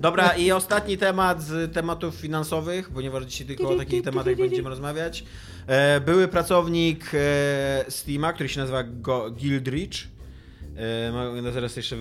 [0.00, 5.24] Dobra, i ostatni temat z tematów finansowych, ponieważ dzisiaj tylko o takich tematach będziemy rozmawiać.
[5.66, 8.84] E, były pracownik e, Steama, który się nazywa
[9.30, 10.08] Gildrich.
[10.76, 11.96] E, no zaraz jeszcze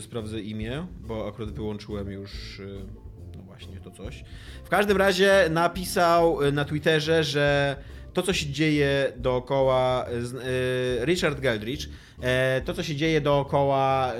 [0.00, 2.62] sprawdzę imię, bo akurat wyłączyłem już
[3.36, 4.24] no właśnie to coś.
[4.64, 7.76] W każdym razie napisał na Twitterze, że
[8.12, 10.06] to, co się dzieje dookoła
[11.04, 11.88] Richard Geldrich,
[12.64, 14.12] to, co się dzieje dookoła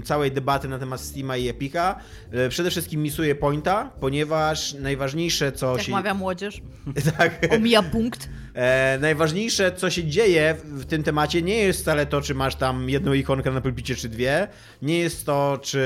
[0.00, 1.96] y, całej debaty na temat Steama i Epica,
[2.32, 5.92] e, przede wszystkim misuje pointa, ponieważ najważniejsze, co Jak się...
[5.92, 6.62] mawia młodzież,
[7.18, 7.46] Tak.
[7.50, 8.28] omija punkt.
[8.60, 12.88] E, najważniejsze, co się dzieje w tym temacie, nie jest wcale to, czy masz tam
[12.90, 14.48] jedną ikonkę na pulpicie, czy dwie.
[14.82, 15.80] Nie jest to, czy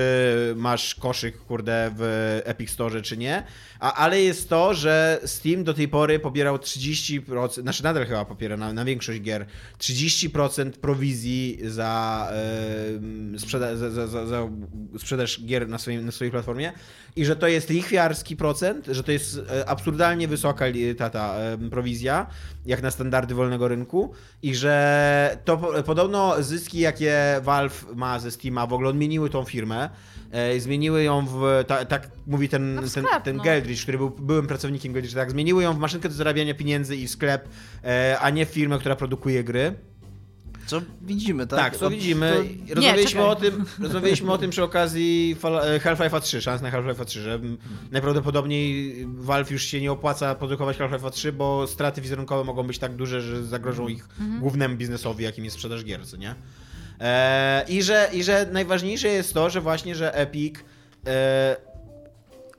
[0.57, 3.43] masz koszyk, kurde, w Epic Store, czy nie.
[3.81, 8.57] A, ale jest to, że Steam do tej pory pobierał 30%, znaczy nadal chyba pobiera
[8.57, 9.47] na, na większość gier,
[9.79, 12.29] 30% prowizji za,
[13.37, 14.49] sprzeda- za, za, za, za
[14.99, 16.73] sprzedaż gier na, swoim, na swojej platformie
[17.17, 20.65] i że to jest lichwiarski procent, że to jest e, absurdalnie wysoka
[20.99, 21.37] ta, ta
[21.71, 22.27] prowizja,
[22.67, 24.13] jak na standardy wolnego rynku
[24.43, 29.45] i że to po, podobno zyski, jakie Valve ma ze Steama, w ogóle odmieniły tą
[29.45, 29.91] firmę,
[30.31, 33.43] e, zmieniły ją w, ta, tak mówi ten, No w ten, sklep, ten no.
[33.43, 37.09] Geldrich, który był byłym pracownikiem Geldrich, tak, zmieniły ją w maszynkę do zarabiania pieniędzy i
[37.09, 37.49] sklep,
[37.85, 39.75] e, a nie w firmę, która produkuje gry.
[40.67, 41.59] Co widzimy, tak?
[41.61, 42.33] Tak, co To- widzimy.
[42.69, 43.31] to- Rozmawialiśmy czekaj.
[43.31, 47.41] o tym, rozmawialiśmy o tym przy okazji e, Half-Life'a 3, szans na Half-Life'a 3, że
[47.91, 52.97] najprawdopodobniej Valve już się nie opłaca produkować Half-Life'a 3, bo straty wizerunkowe mogą być tak
[52.97, 54.09] duże, że zagrożą ich
[54.41, 56.35] głównemu biznesowi, jakim jest sprzedaż gier, co nie?
[57.01, 60.55] E, i, że, I że najważniejsze jest to, że właśnie, że Epic
[61.07, 61.57] e,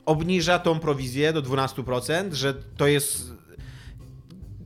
[0.05, 3.33] obniża tą prowizję do 12%, że to jest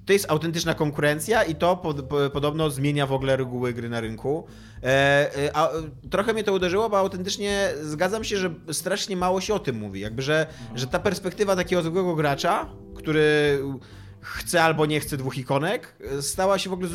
[0.10, 4.00] to jest autentyczna konkurencja i to pod, po, podobno zmienia w ogóle reguły gry na
[4.00, 4.48] rynku.
[4.84, 4.86] E,
[5.46, 5.70] e, a,
[6.10, 10.00] trochę mnie to uderzyło, bo autentycznie zgadzam się, że strasznie mało się o tym mówi.
[10.00, 13.60] Jakby, że, że ta perspektywa takiego zwykłego gracza, który
[14.22, 16.90] chce albo nie chce dwóch ikonek, stała się w ogóle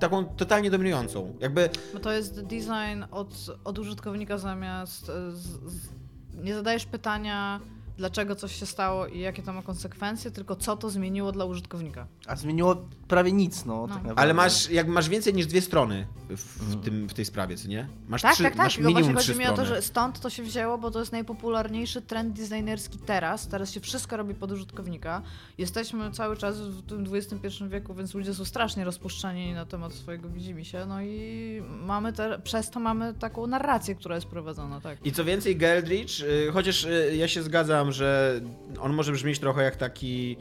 [0.00, 1.36] taką totalnie dominującą.
[1.40, 3.34] Jakby Bo to jest design od,
[3.64, 5.06] od użytkownika zamiast.
[5.06, 5.88] Z, z,
[6.34, 7.60] nie zadajesz pytania,
[8.02, 12.06] dlaczego coś się stało i jakie to ma konsekwencje, tylko co to zmieniło dla użytkownika.
[12.26, 12.76] A zmieniło
[13.12, 13.74] prawie nic, no.
[13.74, 13.88] No.
[13.88, 14.22] Tak naprawdę.
[14.22, 17.68] Ale masz, jak masz więcej niż dwie strony w, w, tym, w tej sprawie, co
[17.68, 17.88] nie?
[18.08, 18.64] Masz Tak, trzy, tak, tak.
[18.64, 19.74] masz minimum właśnie trzy chodzi mi o to, strony.
[19.74, 23.48] że stąd to się wzięło, bo to jest najpopularniejszy trend designerski teraz.
[23.48, 25.22] Teraz się wszystko robi pod użytkownika.
[25.58, 30.28] Jesteśmy cały czas w tym XXI wieku, więc ludzie są strasznie rozpuszczeni na temat swojego
[30.28, 30.86] widzimisię.
[30.88, 35.06] No i mamy te, przez to mamy taką narrację, która jest prowadzona, tak.
[35.06, 38.40] I co więcej, Geldrich, y, chociaż y, ja się zgadzam, że
[38.80, 40.36] on może brzmieć trochę jak taki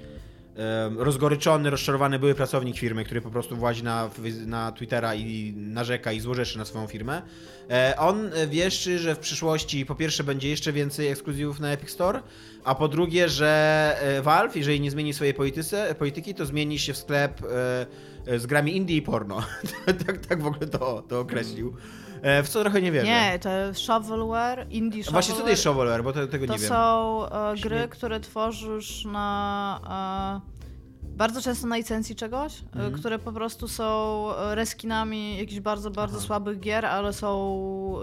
[0.97, 4.09] rozgoryczony, rozczarowany były pracownik firmy, który po prostu włazi na,
[4.45, 7.21] na Twittera i narzeka i złożeszy na swoją firmę.
[7.69, 12.21] E, On wieszczy, że w przyszłości po pierwsze będzie jeszcze więcej ekskluzywów na Epic Store,
[12.63, 16.93] a po drugie, że e, Valve, jeżeli nie zmieni swojej polityce, polityki, to zmieni się
[16.93, 17.41] w sklep
[18.27, 19.43] e, z grami indie i porno.
[20.05, 21.75] tak, tak w ogóle to, to określił.
[22.21, 23.07] E, W co trochę nie wierzę.
[23.07, 25.11] Nie, to jest shovelware, indie shovelware.
[25.23, 26.69] Właśnie co to jest shovelware, bo to, tego To nie wiem.
[26.69, 30.41] są e, gry, Śmie- które tworzysz na.
[30.47, 30.51] E,
[31.17, 32.93] bardzo często na licencji czegoś, Mhm.
[32.93, 36.25] które po prostu są e, reskinami jakichś bardzo, bardzo Aha.
[36.27, 37.31] słabych gier, ale są.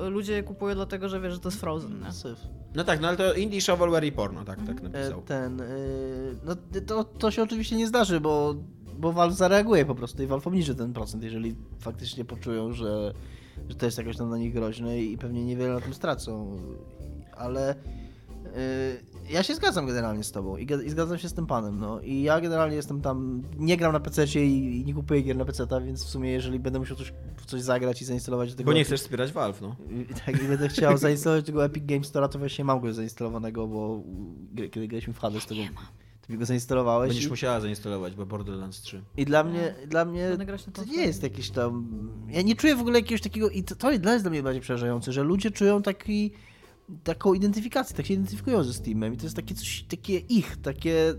[0.08, 2.00] Ludzie je kupują dlatego, że wiesz, że to jest Frozen.
[2.00, 2.12] Nie?
[2.12, 2.38] Syf.
[2.74, 4.78] No tak, no ale to indie, shovelware i porno, tak, Mhm.
[4.78, 5.22] tak E, napisał.
[5.22, 6.54] Ten, y, no
[6.86, 8.54] to, to się oczywiście nie zdarzy, bo,
[8.98, 13.12] bo Valve zareaguje po prostu i Valve obniży ten procent, jeżeli faktycznie poczują, że,
[13.68, 16.58] że to jest jakoś tam dla nich groźne i pewnie niewiele na tym stracą.
[17.36, 21.78] Ale y, ja się zgadzam generalnie z tobą i, i zgadzam się z tym panem,
[21.78, 22.00] no.
[22.00, 25.44] I ja generalnie jestem tam, nie gram na PC i, i nie kupuję gier na
[25.44, 27.12] PC, więc w sumie jeżeli będę musiał coś,
[27.46, 28.70] coś zagrać i zainstalować do tego...
[28.70, 29.76] Bo nie chcesz wspierać Valve, no.
[29.90, 33.66] i Tak, i będę chciał zainstalować tego Epic Games Store'a, to właśnie mam go zainstalowanego,
[33.66, 34.02] bo
[34.70, 37.08] kiedy graliśmy w Hades, to, go, to go zainstalowałeś.
[37.08, 39.02] Będziesz i, musiała zainstalować, bo Borderlands 3.
[39.16, 40.30] I dla mnie, dla mnie
[40.72, 41.88] to nie jest jakieś tam...
[42.28, 43.50] Ja nie czuję w ogóle jakiegoś takiego...
[43.50, 46.30] I to, to jest dla mnie bardziej przerażające, że ludzie czują taki,
[47.04, 51.14] taką identyfikację, tak się identyfikują ze Steamem i to jest takie coś, takie ich, takie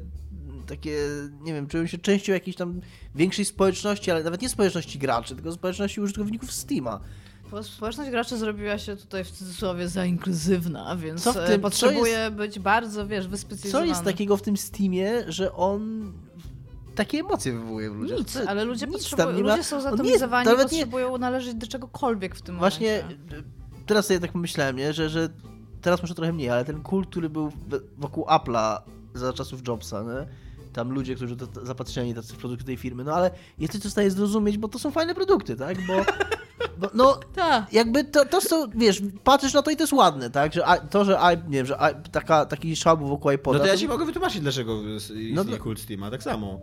[0.70, 0.98] takie,
[1.42, 2.82] nie wiem, czują się częścią jakiejś tam
[3.16, 7.00] większej społeczności, ale nawet nie społeczności graczy, tylko społeczności użytkowników Steama.
[7.64, 11.62] Społeczność graczy zrobiła się tutaj w cudzysłowie za inkluzywna, więc Co w e, tym- co
[11.62, 13.88] potrzebuje jest- być bardzo, wiesz, Co wyspecjalizowany.
[13.88, 16.12] jest takiego w tym Steamie, że on
[16.96, 18.18] takie emocje wywołuje w ludziach?
[18.20, 21.68] Nic, Co- ale ludzie, potrzebują, nie ma- ludzie są nie zatomizowani, nie- potrzebują należeć do
[21.68, 23.38] czegokolwiek w tym Właśnie momencie.
[23.38, 23.44] e,
[23.86, 24.94] teraz sobie tak pomyślałem, nie?
[24.94, 25.30] Że, że
[25.82, 27.52] teraz może trochę mniej, ale ten kult, który był
[27.98, 28.78] wokół Apple'a
[29.14, 30.50] za czasów Jobsa, nie?
[30.74, 33.90] tam ludzie, którzy to, to zapatrzeni tacy w produkty tej firmy, no ale jesteś w
[33.90, 35.78] stanie zrozumieć, bo to są fajne produkty, tak?
[35.88, 35.94] Bo
[36.94, 37.74] no Tak.
[37.74, 40.54] jakby to, to są, wiesz, patrzysz na to i to jest ładne, tak?
[40.54, 41.74] Że to, że nie wiem, że
[42.06, 43.58] i, taka, taki szał był wokół iPoda.
[43.58, 46.60] No to ja to- ci mogę wytłumaczyć, dlaczego istnieje No to- kult Steama, tak samo.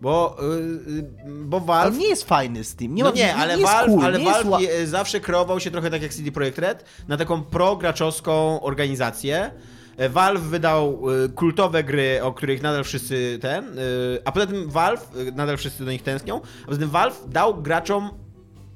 [0.00, 1.04] Bo, y, y,
[1.44, 1.98] bo Ale Valve...
[1.98, 2.94] nie jest fajny Steam.
[2.94, 5.20] Nie no ma, nie, ale jest Valve, cool, ale nie jest Valve ła- je- zawsze
[5.20, 9.50] kreował się trochę tak jak CD Projekt Red na taką pro-graczowską organizację,
[9.96, 13.76] E, Valve wydał e, kultowe gry, o których nadal wszyscy ten,
[14.24, 18.10] a poza tym Valve, nadal wszyscy do nich tęsknią, a poza tym Valve dał graczom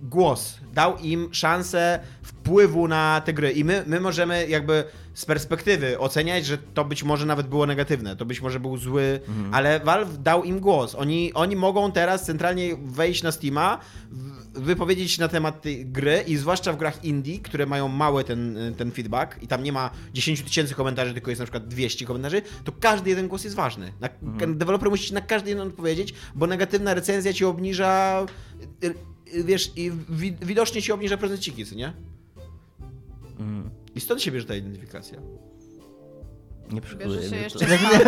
[0.01, 4.85] głos, dał im szansę wpływu na te gry i my, my możemy jakby
[5.15, 9.21] z perspektywy oceniać, że to być może nawet było negatywne, to być może był zły,
[9.53, 10.95] ale Valve dał im głos.
[10.95, 13.79] Oni, oni mogą teraz centralnie wejść na Steama,
[14.55, 18.93] wypowiedzieć na temat tej gry i zwłaszcza w grach indie, które mają mały ten, ten
[18.93, 22.73] feedback i tam nie ma 10 tysięcy komentarzy, tylko jest na przykład 200 komentarzy, to
[22.81, 23.93] każdy jeden głos jest ważny.
[24.01, 24.09] Na,
[24.47, 28.27] Deweloper musi na każdy jeden odpowiedzieć, bo negatywna recenzja ci obniża
[29.45, 31.93] wiesz, i wi widocznie ci obniża prezenciki, co nie?
[33.39, 33.71] Mm.
[33.95, 35.19] I stąd się bierze ta identyfikacja.
[36.73, 38.05] Nie Bierze się, jeszcze stąd,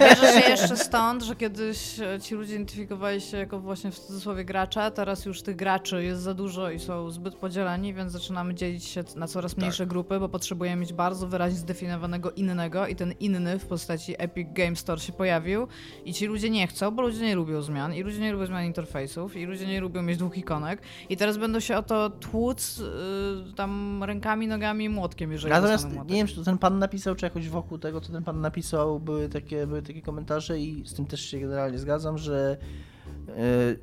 [0.00, 4.44] bierze się jeszcze stąd, że kiedyś e, ci ludzie identyfikowali się jako właśnie w cudzysłowie
[4.44, 8.84] gracza, teraz już tych graczy jest za dużo i są zbyt podzieleni, więc zaczynamy dzielić
[8.84, 13.58] się na coraz mniejsze grupy, bo potrzebujemy mieć bardzo wyraźnie zdefiniowanego innego i ten inny
[13.58, 15.66] w postaci Epic Game Store się pojawił
[16.04, 18.64] i ci ludzie nie chcą, bo ludzie nie lubią zmian i ludzie nie lubią zmian
[18.64, 22.78] interfejsów i ludzie nie lubią mieć dwóch ikonek i teraz będą się o to tłuc
[22.78, 27.26] y, tam rękami, nogami i młotkiem, jeżeli Natomiast nie wiem, czy ten pan napisał, czy
[27.26, 31.06] jakoś wokół tego, co ten pan napisał, były takie, były takie komentarze i z tym
[31.06, 32.56] też się generalnie zgadzam, że
[33.28, 33.76] e,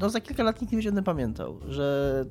[0.00, 2.26] no za kilka lat nikt nie będzie o tym pamiętał, że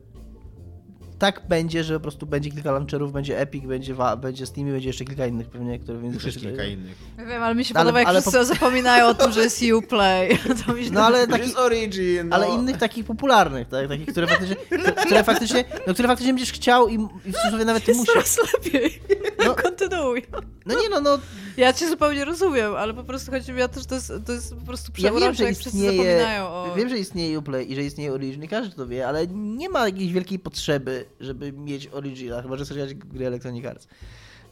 [1.24, 4.90] tak będzie, że po prostu będzie kilka launcherów, będzie Epic, będzie, będzie Steam i będzie
[4.90, 6.98] jeszcze kilka innych pewnie, które więc Już jest kilka innych.
[7.18, 9.64] Ja wiem, ale mi się Ale- podoba, jak ale wszyscy zapominają o tym, że jest
[9.74, 10.40] Uplay.
[10.66, 12.36] To mi się No ale taki, jest Origin, no.
[12.36, 13.88] ale innych takich popularnych, tak?
[13.88, 14.56] Takich, które faktycznie,
[15.06, 18.14] które faktycznie, no, które faktycznie będziesz chciał i, i w cudzysłowie nawet jest musisz.
[18.14, 19.02] coraz lepiej.
[19.40, 19.46] No.
[19.46, 19.56] No.
[19.64, 20.24] Kontynuuj.
[20.66, 21.20] No nie no, no
[21.58, 24.32] Ja cię zupełnie rozumiem, ale po prostu chodzi mi o to, że to jest, to
[24.34, 26.74] jest po prostu Ja przeurocze, wiem, że jak wszyscy istnieje, zapominają o...
[26.76, 29.86] wiem, że istnieje Uplay i że istnieje Origin i każdy to wie, ale nie ma
[29.86, 33.88] jakiejś wielkiej potrzeby, żeby mieć Origina, chyba że chcesz grać w gry Electronic Arts.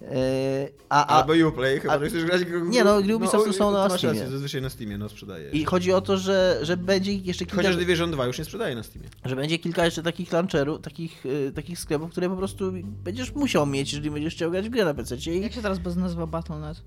[0.01, 2.41] Eee, a, a, Albo Uplay, chyba a- że chcesz grać...
[2.63, 4.19] Nie, no, gry Ubisoftu są na masz Steamie.
[4.19, 5.49] rację, zazwyczaj na Steamie, no sprzedaje.
[5.51, 8.75] I chodzi o to, że, że będzie jeszcze kilka, Chociaż Division 2 już nie sprzedaje
[8.75, 9.09] na Steamie.
[9.25, 13.65] że będzie kilka jeszcze takich launcherów, takich, e, takich sklepów, które po prostu będziesz musiał
[13.65, 15.15] mieć, jeżeli będziesz chciał grać w grę na PC.
[15.17, 16.81] I Jak się teraz bez nazywa Battle.net?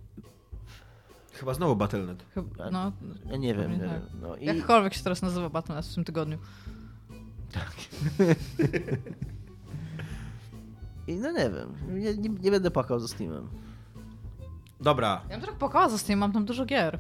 [1.33, 2.25] Chyba znowu Battle.net.
[2.35, 2.93] Chyba, no,
[3.31, 3.89] ja nie wiem, nie Tak.
[3.91, 4.01] wiem.
[4.23, 6.39] No, i, jakkolwiek się teraz nazywa Battle.net w tym tygodniu.
[11.07, 13.49] I no nie wiem, nie, nie, nie będę płakał ze Steamem.
[14.81, 16.99] Dobra, Ja bym trochę płakała za Steam, mam tam dużo gier.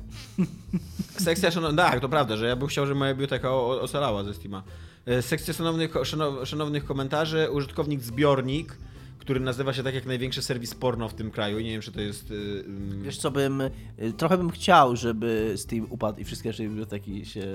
[1.19, 1.87] sekcja szanownych...
[1.87, 4.63] Tak, to prawda, że ja bym chciał, żeby moja biblioteka ocalała ze Steama.
[5.07, 7.49] E, Sekcja szanownych, szanow, szanownych komentarzy.
[7.51, 8.77] Użytkownik Zbiornik,
[9.19, 11.61] który nazywa się tak jak największy serwis porno w tym kraju.
[11.61, 12.31] Nie wiem, czy to jest...
[12.31, 12.65] y,
[13.03, 13.71] Wiesz co, bym, y,
[14.17, 17.47] trochę bym chciał, żeby Steam upadł i wszystkie nasze biblioteki się...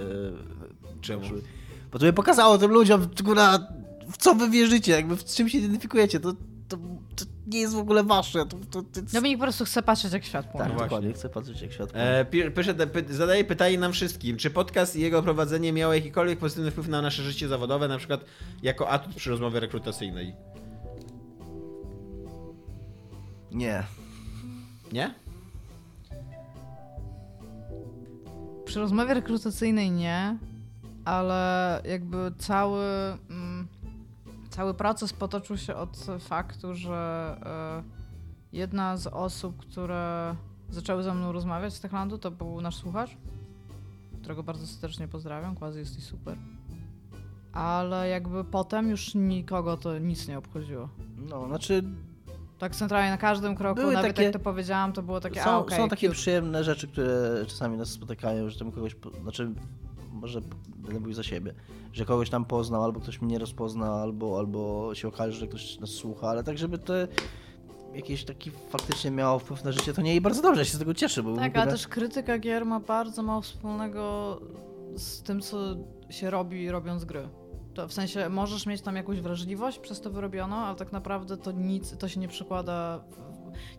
[1.02, 1.22] Czemu?
[1.92, 3.60] Bo to by pokazało tym ludziom, kurwa,
[4.12, 6.34] w co wy wierzycie, jakby w czym się identyfikujecie, to,
[6.68, 6.78] to,
[7.16, 8.46] to nie jest w ogóle wasze.
[8.46, 9.14] To, to, to jest...
[9.14, 10.66] Dominik po prostu chce patrzeć jak świat Tak, płonie.
[10.68, 10.86] No właśnie.
[10.90, 11.90] dokładnie, chcę patrzeć jak świat.
[11.94, 14.38] E, pisze, te py- zadaje pytanie nam wszystkim.
[14.38, 18.26] Czy podcast i jego prowadzenie miało jakikolwiek pozytywny wpływ na nasze życie zawodowe, na przykład
[18.64, 20.36] jako atut przy rozmowie rekrutacyjnej?
[23.52, 23.84] Nie.
[24.92, 25.14] Nie?
[28.66, 30.38] Przy rozmowie rekrutacyjnej nie,
[31.06, 32.84] ale jakby cały,
[33.30, 33.49] mm,
[34.60, 40.36] cały proces potoczył się od faktu, że e, jedna z osób, które
[40.70, 43.18] zaczęły ze mną rozmawiać z Techlandu, to był nasz słuchacz,
[44.22, 46.38] którego bardzo serdecznie pozdrawiam, quasi jesteś super.
[47.54, 50.90] Ale jakby potem już nikogo to nic nie obchodziło.
[51.18, 51.84] No, znaczy
[52.58, 55.50] Tak centralnie na każdym kroku, Były nawet takie- jak to powiedziałam, to było takie, są,
[55.50, 56.20] a okej, są takie cute.
[56.20, 59.52] przyjemne rzeczy, które czasami nas spotykają, że tam kogoś, znaczy
[60.20, 60.42] może
[60.76, 61.54] będę mówił za siebie,
[61.94, 65.90] że kogoś tam poznał, albo ktoś mnie rozpozna, albo, albo się okaże, że ktoś nas
[65.90, 66.94] słucha, ale tak, żeby to
[67.94, 70.80] jakiś taki faktycznie miało wpływ na życie, to nie i bardzo dobrze, ja się z
[70.80, 74.42] tego cieszę, bo Tak, ale też krytyka gier ma bardzo mało wspólnego
[74.96, 75.58] z tym, co
[76.10, 77.30] się robi robiąc gry.
[77.74, 81.52] To w sensie możesz mieć tam jakąś wrażliwość przez to wyrobiono, ale tak naprawdę to
[81.52, 83.04] nic, to się nie przykłada.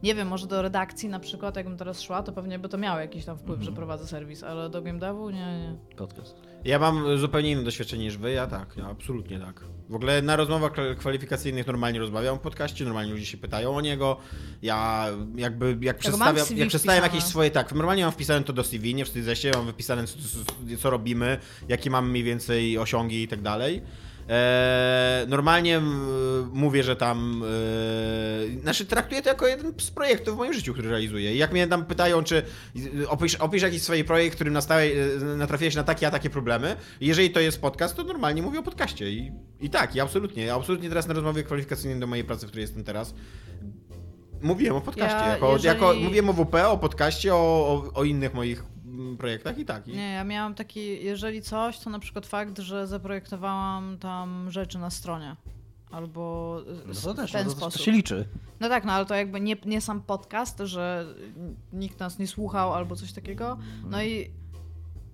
[0.02, 3.00] Nie wiem, może do redakcji na przykład, jakbym teraz szła, to pewnie by to miało
[3.00, 5.76] jakiś tam wpływ, że prowadzę serwis, ale do game devu nie, nie.
[5.96, 6.36] podcast.
[6.64, 9.64] Ja mam zupełnie inne doświadczenie niż wy, ja tak, ja absolutnie tak.
[9.88, 13.80] W ogóle na rozmowach kwal- kwalifikacyjnych normalnie rozmawiam w podcaście, normalnie ludzie się pytają o
[13.80, 14.16] niego.
[14.62, 15.06] Ja
[15.36, 19.04] jakby, jak przedstawiam, jak przedstawiam jakieś swoje, tak, normalnie mam wpisane to do CV, nie
[19.04, 23.42] wstydzę się, mam wypisane co, co, co robimy, jakie mamy mniej więcej osiągi i tak
[23.42, 23.82] dalej.
[24.30, 25.80] Eee, normalnie
[26.52, 27.42] mówię, że tam.
[28.56, 31.34] E, znaczy, traktuję to jako jeden z projektów w moim życiu, który realizuję.
[31.34, 32.42] I jak mnie tam pytają, czy
[33.08, 34.82] opisz, opisz jakiś swój projekt, którym nastałe-
[35.32, 36.76] e, natrafiłeś na takie, a takie problemy.
[37.00, 39.10] Jeżeli to jest podcast, to normalnie mówię o podcaście.
[39.10, 40.54] I, i tak, i absolutnie.
[40.54, 43.14] Absolutnie teraz na rozmowie kwalifikacyjnej do mojej pracy, w której jestem teraz,
[44.42, 45.16] Mówiłem o podcaście.
[45.18, 48.64] Ja, jako, jeżeli- jako, mówiłem o WP, o podcaście, o, o, o innych moich
[49.16, 49.88] projektach i tak.
[49.88, 49.92] I...
[49.96, 54.90] Nie, ja miałam taki, jeżeli coś, to na przykład fakt, że zaprojektowałam tam rzeczy na
[54.90, 55.36] stronie.
[55.90, 56.56] Albo
[56.86, 57.82] No w to też, ten no to, to sposób.
[57.82, 58.28] się liczy.
[58.60, 61.06] No tak, no ale to jakby nie, nie sam podcast, że
[61.72, 63.58] nikt nas nie słuchał albo coś takiego.
[63.90, 64.30] No i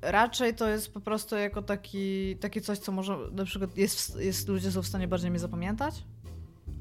[0.03, 4.20] raczej to jest po prostu jako taki, takie coś, co może na przykład jest, w-
[4.20, 6.05] jest ludzie są w stanie bardziej mnie zapamiętać,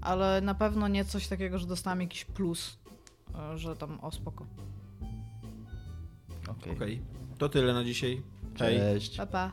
[0.02, 2.78] ale na pewno nie coś takiego, że dostałam jakiś plus,
[3.54, 4.46] e, że tam o spoko.
[6.50, 6.74] Okej.
[6.74, 7.02] Okej,
[7.38, 8.22] to tyle na dzisiaj.
[8.60, 8.78] Hej.
[8.78, 9.18] Cześć.
[9.18, 9.52] Pa, pa.